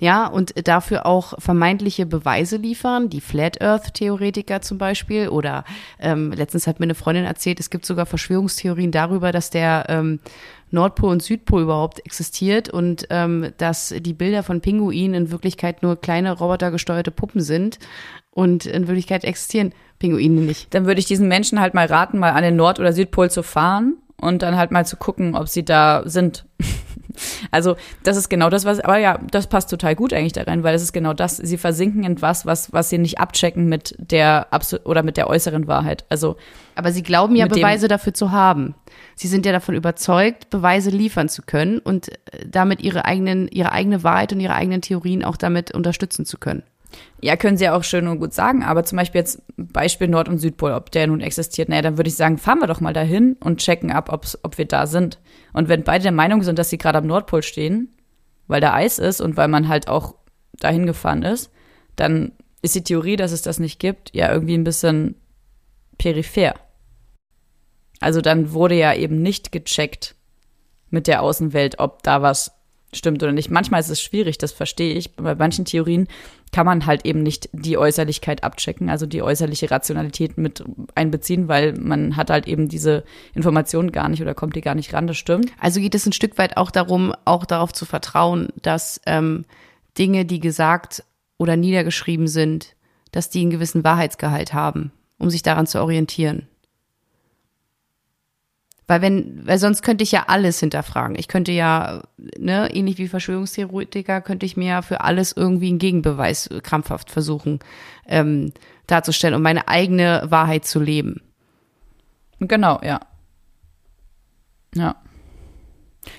[0.00, 5.28] ja, und dafür auch vermeintliche Beweise liefern, die Flat Earth-Theoretiker zum Beispiel.
[5.28, 5.64] Oder
[5.98, 10.20] ähm, letztens hat mir eine Freundin erzählt, es gibt sogar Verschwörungstheorien darüber, dass der ähm,
[10.70, 15.96] Nordpol und Südpol überhaupt existiert und ähm, dass die Bilder von Pinguinen in Wirklichkeit nur
[15.96, 17.78] kleine robotergesteuerte Puppen sind
[18.30, 20.72] und in Wirklichkeit existieren Pinguine nicht.
[20.74, 23.42] Dann würde ich diesen Menschen halt mal raten, mal an den Nord- oder Südpol zu
[23.42, 26.44] fahren und dann halt mal zu gucken, ob sie da sind.
[27.50, 30.62] Also das ist genau das, was, aber ja, das passt total gut eigentlich da rein,
[30.62, 33.94] weil es ist genau das, sie versinken in was, was, was sie nicht abchecken mit
[33.98, 34.48] der
[34.84, 36.04] oder mit der äußeren Wahrheit.
[36.08, 36.36] Also
[36.74, 38.76] aber sie glauben ja Beweise dafür zu haben.
[39.16, 43.72] Sie sind ja davon überzeugt, Beweise liefern zu können und äh, damit ihre eigenen, ihre
[43.72, 46.62] eigene Wahrheit und ihre eigenen Theorien auch damit unterstützen zu können.
[47.20, 50.28] Ja, können sie ja auch schön und gut sagen, aber zum Beispiel jetzt Beispiel Nord-
[50.28, 52.92] und Südpol, ob der nun existiert, naja, dann würde ich sagen, fahren wir doch mal
[52.92, 55.18] dahin und checken ab, ob's, ob wir da sind.
[55.52, 57.94] Und wenn beide der Meinung sind, dass sie gerade am Nordpol stehen,
[58.46, 60.14] weil da Eis ist und weil man halt auch
[60.52, 61.50] dahin gefahren ist,
[61.96, 65.16] dann ist die Theorie, dass es das nicht gibt, ja irgendwie ein bisschen
[65.98, 66.54] peripher.
[68.00, 70.14] Also dann wurde ja eben nicht gecheckt
[70.90, 72.52] mit der Außenwelt, ob da was
[72.94, 73.50] stimmt oder nicht.
[73.50, 75.14] Manchmal ist es schwierig, das verstehe ich.
[75.16, 76.08] Bei manchen Theorien
[76.52, 81.74] kann man halt eben nicht die Äußerlichkeit abchecken, also die äußerliche Rationalität mit einbeziehen, weil
[81.74, 85.18] man hat halt eben diese Informationen gar nicht oder kommt die gar nicht ran, das
[85.18, 85.52] stimmt.
[85.58, 89.44] Also geht es ein Stück weit auch darum, auch darauf zu vertrauen, dass ähm,
[89.98, 91.04] Dinge, die gesagt
[91.36, 92.74] oder niedergeschrieben sind,
[93.12, 96.48] dass die einen gewissen Wahrheitsgehalt haben, um sich daran zu orientieren.
[98.88, 101.14] Weil wenn, weil sonst könnte ich ja alles hinterfragen.
[101.16, 102.02] Ich könnte ja,
[102.38, 107.60] ne, ähnlich wie Verschwörungstheoretiker, könnte ich mir ja für alles irgendwie einen Gegenbeweis krampfhaft versuchen
[108.06, 108.52] ähm,
[108.86, 111.20] darzustellen, um meine eigene Wahrheit zu leben.
[112.40, 113.00] Genau, ja.
[114.74, 114.96] Ja.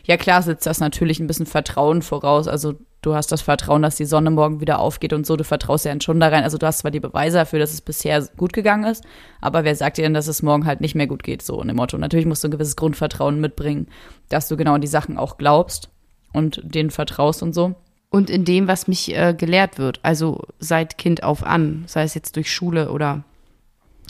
[0.06, 2.48] Ja, klar setzt das natürlich ein bisschen Vertrauen voraus.
[2.48, 5.86] Also du hast das Vertrauen, dass die Sonne morgen wieder aufgeht und so, du vertraust
[5.86, 6.44] ja schon da rein.
[6.44, 9.04] Also du hast zwar die Beweise dafür, dass es bisher gut gegangen ist,
[9.42, 11.68] aber wer sagt dir denn, dass es morgen halt nicht mehr gut geht, so in
[11.68, 11.98] dem Motto.
[11.98, 13.88] Natürlich musst du ein gewisses Grundvertrauen mitbringen,
[14.30, 15.90] dass du genau an die Sachen auch glaubst
[16.34, 17.76] und denen vertraust und so.
[18.10, 20.00] und in dem, was mich äh, gelehrt wird.
[20.04, 23.24] Also seit Kind auf an, sei es jetzt durch Schule oder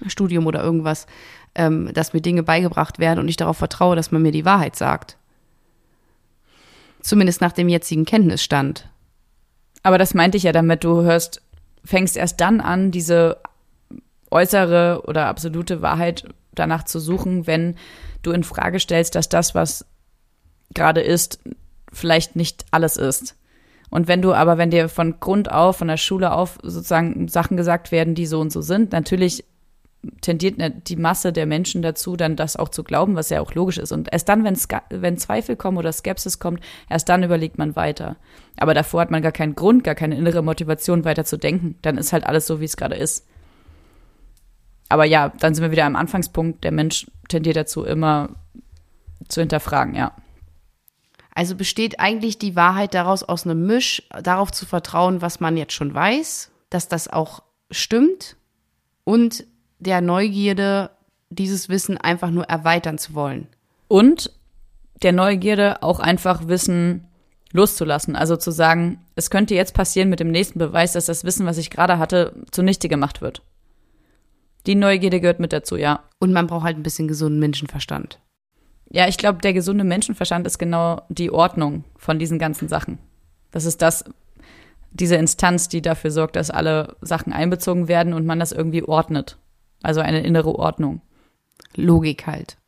[0.07, 1.05] Studium oder irgendwas,
[1.55, 4.75] ähm, dass mir Dinge beigebracht werden und ich darauf vertraue, dass man mir die Wahrheit
[4.75, 5.17] sagt.
[7.01, 8.89] Zumindest nach dem jetzigen Kenntnisstand.
[9.83, 11.41] Aber das meinte ich ja damit, du hörst,
[11.85, 13.37] fängst erst dann an, diese
[14.31, 17.75] äußere oder absolute Wahrheit danach zu suchen, wenn
[18.21, 19.85] du in Frage stellst, dass das, was
[20.73, 21.39] gerade ist,
[21.91, 23.35] vielleicht nicht alles ist.
[23.89, 27.57] Und wenn du aber, wenn dir von Grund auf, von der Schule auf sozusagen Sachen
[27.57, 29.45] gesagt werden, die so und so sind, natürlich
[30.21, 33.53] tendiert ne, die Masse der Menschen dazu, dann das auch zu glauben, was ja auch
[33.53, 33.91] logisch ist.
[33.91, 34.57] Und erst dann, wenn,
[34.89, 38.15] wenn Zweifel kommen oder Skepsis kommt, erst dann überlegt man weiter.
[38.57, 41.75] Aber davor hat man gar keinen Grund, gar keine innere Motivation, weiter zu denken.
[41.81, 43.25] Dann ist halt alles so, wie es gerade ist.
[44.87, 46.63] Aber ja, dann sind wir wieder am Anfangspunkt.
[46.63, 48.29] Der Mensch tendiert dazu, immer
[49.27, 50.13] zu hinterfragen, ja.
[51.31, 55.73] Also besteht eigentlich die Wahrheit daraus aus einem Misch, darauf zu vertrauen, was man jetzt
[55.73, 58.35] schon weiß, dass das auch stimmt
[59.03, 59.45] und
[59.79, 60.91] der Neugierde,
[61.29, 63.47] dieses Wissen einfach nur erweitern zu wollen.
[63.87, 64.31] Und
[65.01, 67.05] der Neugierde auch einfach Wissen
[67.51, 68.15] loszulassen.
[68.15, 71.57] Also zu sagen, es könnte jetzt passieren mit dem nächsten Beweis, dass das Wissen, was
[71.57, 73.41] ich gerade hatte, zunichte gemacht wird.
[74.67, 76.03] Die Neugierde gehört mit dazu, ja.
[76.19, 78.19] Und man braucht halt ein bisschen gesunden Menschenverstand.
[78.91, 82.99] Ja, ich glaube, der gesunde Menschenverstand ist genau die Ordnung von diesen ganzen Sachen.
[83.51, 84.03] Das ist das,
[84.91, 89.37] diese Instanz, die dafür sorgt, dass alle Sachen einbezogen werden und man das irgendwie ordnet.
[89.81, 91.01] Also eine innere Ordnung.
[91.75, 92.57] Logik halt.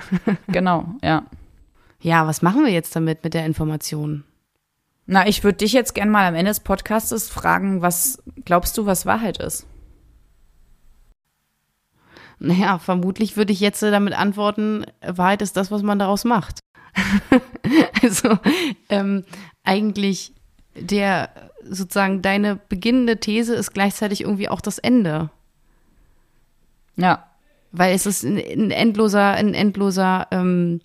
[0.48, 1.24] genau, ja.
[2.00, 4.24] Ja, was machen wir jetzt damit mit der Information?
[5.06, 8.86] Na, ich würde dich jetzt gerne mal am Ende des Podcasts fragen, was glaubst du,
[8.86, 9.66] was Wahrheit ist?
[12.38, 16.58] Naja, vermutlich würde ich jetzt damit antworten, Wahrheit ist das, was man daraus macht.
[18.02, 18.38] also
[18.88, 19.24] ähm,
[19.62, 20.32] eigentlich
[20.74, 21.30] der
[21.64, 25.30] sozusagen deine beginnende These ist gleichzeitig irgendwie auch das Ende.
[26.96, 27.26] Ja.
[27.72, 30.80] Weil es ist ein, ein endloser, ein endloser ähm,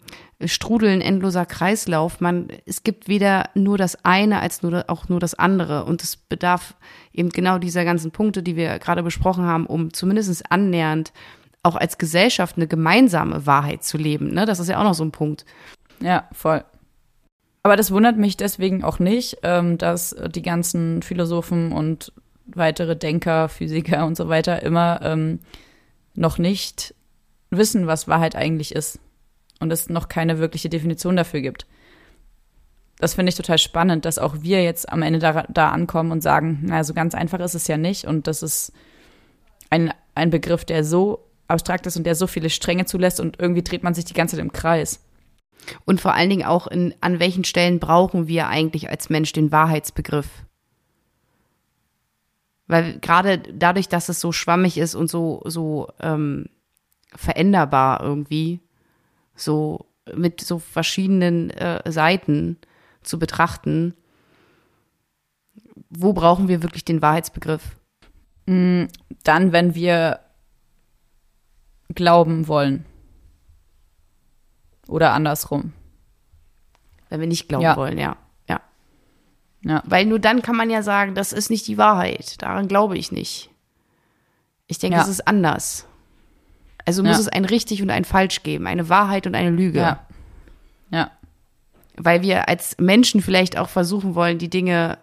[0.45, 2.21] Strudel, ein endloser Kreislauf.
[2.21, 5.83] Man, es gibt weder nur das eine als nur auch nur das andere.
[5.85, 6.75] Und es bedarf
[7.11, 11.11] eben genau dieser ganzen Punkte, die wir gerade besprochen haben, um zumindest annähernd
[11.63, 14.33] auch als Gesellschaft eine gemeinsame Wahrheit zu leben.
[14.33, 14.45] Ne?
[14.45, 15.45] Das ist ja auch noch so ein Punkt.
[15.99, 16.63] Ja, voll.
[17.63, 22.13] Aber das wundert mich deswegen auch nicht, ähm, dass die ganzen Philosophen und
[22.45, 25.39] weitere Denker, Physiker und so weiter immer ähm,
[26.17, 26.93] noch nicht
[27.49, 28.99] wissen, was Wahrheit eigentlich ist.
[29.59, 31.65] Und es noch keine wirkliche Definition dafür gibt.
[32.99, 36.21] Das finde ich total spannend, dass auch wir jetzt am Ende da, da ankommen und
[36.21, 38.05] sagen, naja, so ganz einfach ist es ja nicht.
[38.05, 38.73] Und das ist
[39.69, 43.63] ein, ein Begriff, der so abstrakt ist und der so viele Stränge zulässt und irgendwie
[43.63, 45.03] dreht man sich die ganze Zeit im Kreis.
[45.85, 49.51] Und vor allen Dingen auch in, an welchen Stellen brauchen wir eigentlich als Mensch den
[49.51, 50.27] Wahrheitsbegriff?
[52.67, 56.47] Weil gerade dadurch, dass es so schwammig ist und so, so ähm,
[57.15, 58.59] veränderbar irgendwie,
[59.35, 62.57] so mit so verschiedenen äh, Seiten
[63.03, 63.93] zu betrachten,
[65.89, 67.77] wo brauchen wir wirklich den Wahrheitsbegriff?
[68.45, 68.85] Mm,
[69.23, 70.19] dann, wenn wir
[71.95, 72.85] glauben wollen.
[74.87, 75.73] Oder andersrum.
[77.09, 77.77] Wenn wir nicht glauben ja.
[77.77, 78.17] wollen, ja.
[79.67, 79.83] Ja.
[79.85, 82.41] Weil nur dann kann man ja sagen, das ist nicht die Wahrheit.
[82.41, 83.49] Daran glaube ich nicht.
[84.67, 85.03] Ich denke, ja.
[85.03, 85.85] es ist anders.
[86.85, 87.21] Also muss ja.
[87.21, 89.79] es ein richtig und ein falsch geben, eine Wahrheit und eine Lüge.
[89.79, 90.05] Ja.
[90.89, 91.11] ja.
[91.97, 94.97] Weil wir als Menschen vielleicht auch versuchen wollen, die Dinge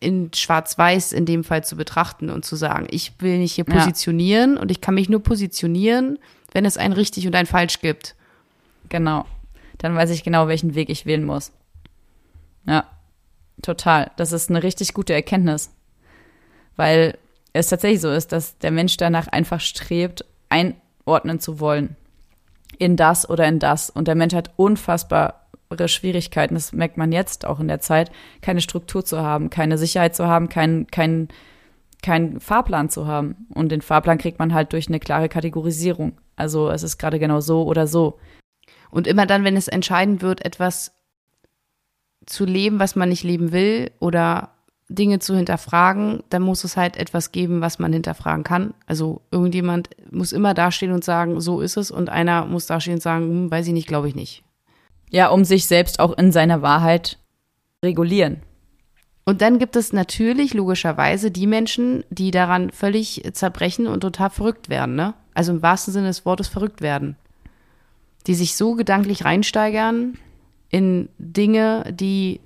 [0.00, 4.56] in schwarz-weiß in dem Fall zu betrachten und zu sagen, ich will nicht hier positionieren
[4.56, 6.18] und ich kann mich nur positionieren,
[6.52, 8.16] wenn es ein richtig und ein falsch gibt.
[8.88, 9.26] Genau.
[9.78, 11.52] Dann weiß ich genau, welchen Weg ich wählen muss.
[12.66, 12.86] Ja.
[13.62, 14.10] Total.
[14.16, 15.70] Das ist eine richtig gute Erkenntnis.
[16.76, 17.18] Weil
[17.52, 21.96] es tatsächlich so ist, dass der Mensch danach einfach strebt, einordnen zu wollen.
[22.78, 23.90] In das oder in das.
[23.90, 25.34] Und der Mensch hat unfassbare
[25.86, 30.16] Schwierigkeiten, das merkt man jetzt auch in der Zeit, keine Struktur zu haben, keine Sicherheit
[30.16, 31.28] zu haben, keinen kein,
[32.02, 33.46] kein Fahrplan zu haben.
[33.54, 36.18] Und den Fahrplan kriegt man halt durch eine klare Kategorisierung.
[36.36, 38.18] Also es ist gerade genau so oder so.
[38.90, 40.92] Und immer dann, wenn es entscheiden wird, etwas
[42.30, 44.50] zu leben, was man nicht leben will oder
[44.88, 48.74] Dinge zu hinterfragen, dann muss es halt etwas geben, was man hinterfragen kann.
[48.86, 53.02] Also irgendjemand muss immer dastehen und sagen, so ist es, und einer muss dastehen und
[53.02, 54.42] sagen, hm, weiß ich nicht, glaube ich nicht.
[55.10, 57.18] Ja, um sich selbst auch in seiner Wahrheit
[57.84, 58.42] regulieren.
[59.24, 64.68] Und dann gibt es natürlich logischerweise die Menschen, die daran völlig zerbrechen und total verrückt
[64.68, 65.14] werden, ne?
[65.34, 67.16] Also im wahrsten Sinne des Wortes verrückt werden.
[68.26, 70.18] Die sich so gedanklich reinsteigern,
[70.70, 72.40] in Dinge, die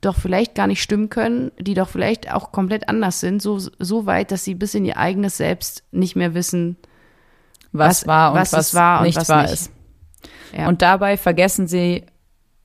[0.00, 4.06] doch vielleicht gar nicht stimmen können, die doch vielleicht auch komplett anders sind, so, so
[4.06, 6.76] weit, dass sie bis in ihr eigenes Selbst nicht mehr wissen,
[7.72, 9.52] was, was war und was was, war und nicht was wahr nicht.
[9.52, 9.70] ist.
[10.56, 10.68] Ja.
[10.68, 12.04] Und dabei vergessen sie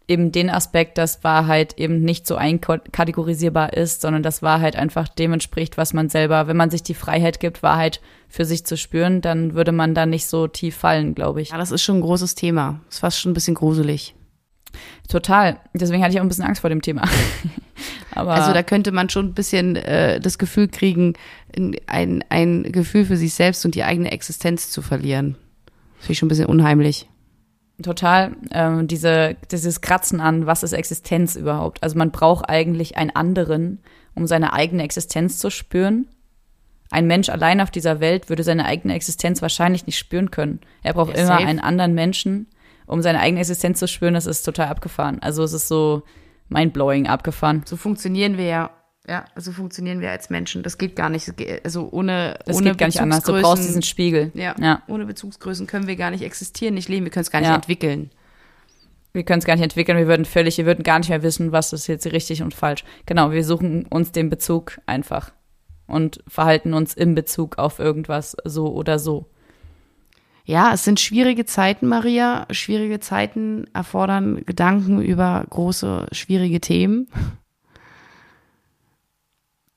[0.08, 5.32] eben den Aspekt, dass Wahrheit eben nicht so einkategorisierbar ist, sondern dass Wahrheit einfach dem
[5.34, 9.22] entspricht, was man selber, wenn man sich die Freiheit gibt, Wahrheit für sich zu spüren,
[9.22, 11.52] dann würde man da nicht so tief fallen, glaube ich.
[11.52, 12.82] ja, das ist schon ein großes Thema.
[12.90, 14.14] Ist fast schon ein bisschen gruselig.
[15.10, 15.58] Total.
[15.74, 17.04] Deswegen hatte ich auch ein bisschen Angst vor dem Thema.
[18.14, 21.14] Aber Also da könnte man schon ein bisschen äh, das Gefühl kriegen,
[21.88, 25.36] ein, ein Gefühl für sich selbst und die eigene Existenz zu verlieren.
[25.98, 27.08] Das finde ich schon ein bisschen unheimlich.
[27.82, 28.36] Total.
[28.52, 31.82] Ähm, diese, dieses Kratzen an, was ist Existenz überhaupt?
[31.84, 33.80] Also man braucht eigentlich einen anderen,
[34.14, 36.08] um seine eigene Existenz zu spüren.
[36.92, 40.60] Ein Mensch allein auf dieser Welt würde seine eigene Existenz wahrscheinlich nicht spüren können.
[40.84, 41.46] Er braucht Ja, immer safe.
[41.48, 42.48] einen anderen Menschen,
[42.92, 44.14] um seine eigene Existenz zu spüren.
[44.14, 45.20] Das ist total abgefahren.
[45.22, 46.04] Also es ist so
[46.50, 47.64] mindblowing abgefahren.
[47.66, 48.70] So funktionieren wir ja.
[49.08, 50.62] Ja, so funktionieren wir als Menschen.
[50.62, 51.34] Das geht gar nicht.
[51.64, 53.24] Also ohne, Das ohne geht gar nicht anders.
[53.24, 54.32] Du brauchst diesen Spiegel.
[54.36, 54.84] Ja, ja.
[54.88, 57.06] ohne Bezugsgrößen können wir gar nicht existieren, nicht leben.
[57.06, 57.56] Wir können es gar nicht Ja.
[57.56, 58.12] entwickeln.
[59.14, 59.98] Wir können es gar nicht entwickeln.
[59.98, 62.84] Wir würden völlig, wir würden gar nicht mehr wissen, was ist jetzt richtig und falsch.
[63.06, 65.32] Genau, wir suchen uns den Bezug einfach
[65.88, 69.28] und verhalten uns im Bezug auf irgendwas so oder so.
[70.52, 72.46] Ja, es sind schwierige Zeiten, Maria.
[72.52, 77.08] Schwierige Zeiten erfordern Gedanken über große, schwierige Themen.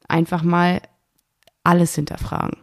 [0.08, 0.80] Einfach mal
[1.62, 2.56] alles hinterfragen.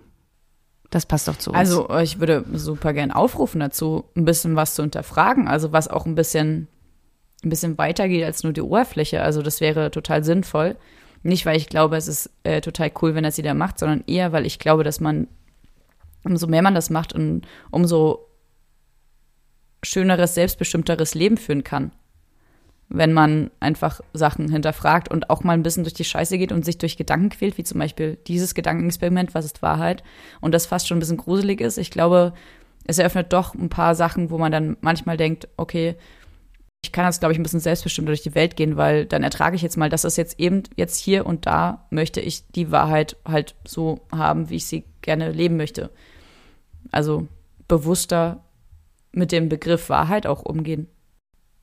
[0.90, 1.58] Das passt doch zu uns.
[1.58, 6.06] Also ich würde super gern aufrufen dazu, ein bisschen was zu hinterfragen, also was auch
[6.06, 6.68] ein bisschen,
[7.46, 9.22] ein bisschen weitergeht als nur die Oberfläche.
[9.22, 10.76] Also das wäre total sinnvoll.
[11.24, 14.34] Nicht, weil ich glaube, es ist äh, total cool, wenn das jeder macht, sondern eher,
[14.34, 15.30] weil ich glaube, dass man,
[16.24, 18.28] umso mehr man das macht, und umso
[19.84, 21.92] schöneres, selbstbestimmteres Leben führen kann.
[22.90, 26.66] Wenn man einfach Sachen hinterfragt und auch mal ein bisschen durch die Scheiße geht und
[26.66, 30.04] sich durch Gedanken quält, wie zum Beispiel dieses Gedankenexperiment, was ist Wahrheit,
[30.42, 31.78] und das fast schon ein bisschen gruselig ist.
[31.78, 32.34] Ich glaube,
[32.86, 35.96] es eröffnet doch ein paar Sachen, wo man dann manchmal denkt, okay,
[36.84, 39.56] ich kann jetzt, glaube ich, ein bisschen selbstbestimmt durch die Welt gehen, weil dann ertrage
[39.56, 43.18] ich jetzt mal, dass das jetzt eben jetzt hier und da möchte ich die Wahrheit
[43.26, 45.92] halt so haben, wie ich sie gerne leben möchte.
[46.92, 47.28] Also
[47.68, 48.44] bewusster
[49.12, 50.88] mit dem Begriff Wahrheit auch umgehen.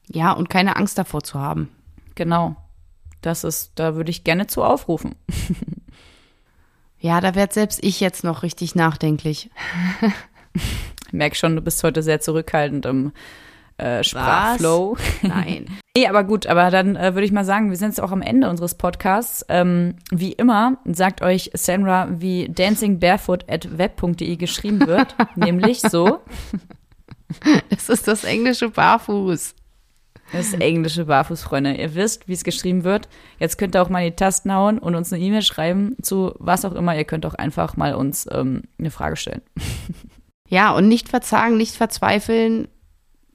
[0.08, 1.68] ja, und keine Angst davor zu haben.
[2.14, 2.56] Genau.
[3.20, 5.14] Das ist, da würde ich gerne zu aufrufen.
[7.00, 9.50] Ja, da werd selbst ich jetzt noch richtig nachdenklich.
[11.06, 13.12] Ich merke schon, du bist heute sehr zurückhaltend im
[13.78, 14.96] äh, Sprachflow.
[15.22, 15.66] Nein.
[15.96, 18.22] Nee, aber gut, aber dann äh, würde ich mal sagen, wir sind jetzt auch am
[18.22, 19.44] Ende unseres Podcasts.
[19.48, 26.20] Ähm, wie immer sagt euch Sandra, wie dancingbarefoot at web.de geschrieben wird, nämlich so.
[27.68, 29.56] Das ist das englische Barfuß.
[30.32, 31.74] Das englische Barfußfreunde.
[31.74, 33.08] Ihr wisst, wie es geschrieben wird.
[33.40, 36.64] Jetzt könnt ihr auch mal die Tasten hauen und uns eine E-Mail schreiben zu was
[36.64, 36.96] auch immer.
[36.96, 39.42] Ihr könnt auch einfach mal uns ähm, eine Frage stellen.
[40.48, 42.68] Ja, und nicht verzagen, nicht verzweifeln.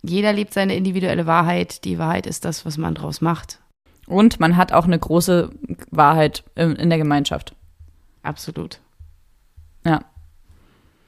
[0.04, 1.86] Jeder lebt seine individuelle Wahrheit.
[1.86, 3.60] Die Wahrheit ist das, was man draus macht.
[4.06, 5.50] Und man hat auch eine große
[5.92, 7.56] Wahrheit in, der Gemeinschaft.
[8.22, 8.80] Absolut.
[9.86, 10.02] Ja.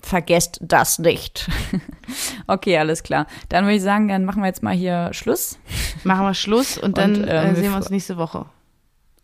[0.01, 1.49] Vergesst das nicht.
[2.47, 3.27] okay, alles klar.
[3.49, 5.57] Dann würde ich sagen, dann machen wir jetzt mal hier Schluss.
[6.03, 8.45] Machen wir Schluss und dann Und, ähm, äh, wir sehen wir uns nächste Woche.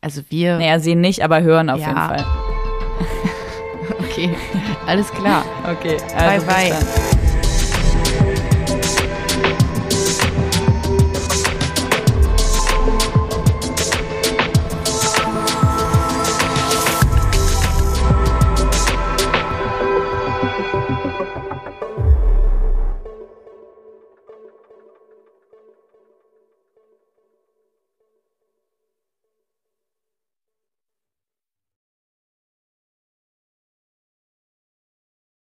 [0.01, 0.57] Also wir.
[0.57, 1.88] Naja, sehen nicht, aber hören auf Ja.
[1.88, 2.26] jeden Fall.
[3.99, 4.36] Okay,
[4.88, 5.45] alles klar.
[5.63, 6.69] Okay, Bye, also bis bye.
[6.69, 7.20] dann.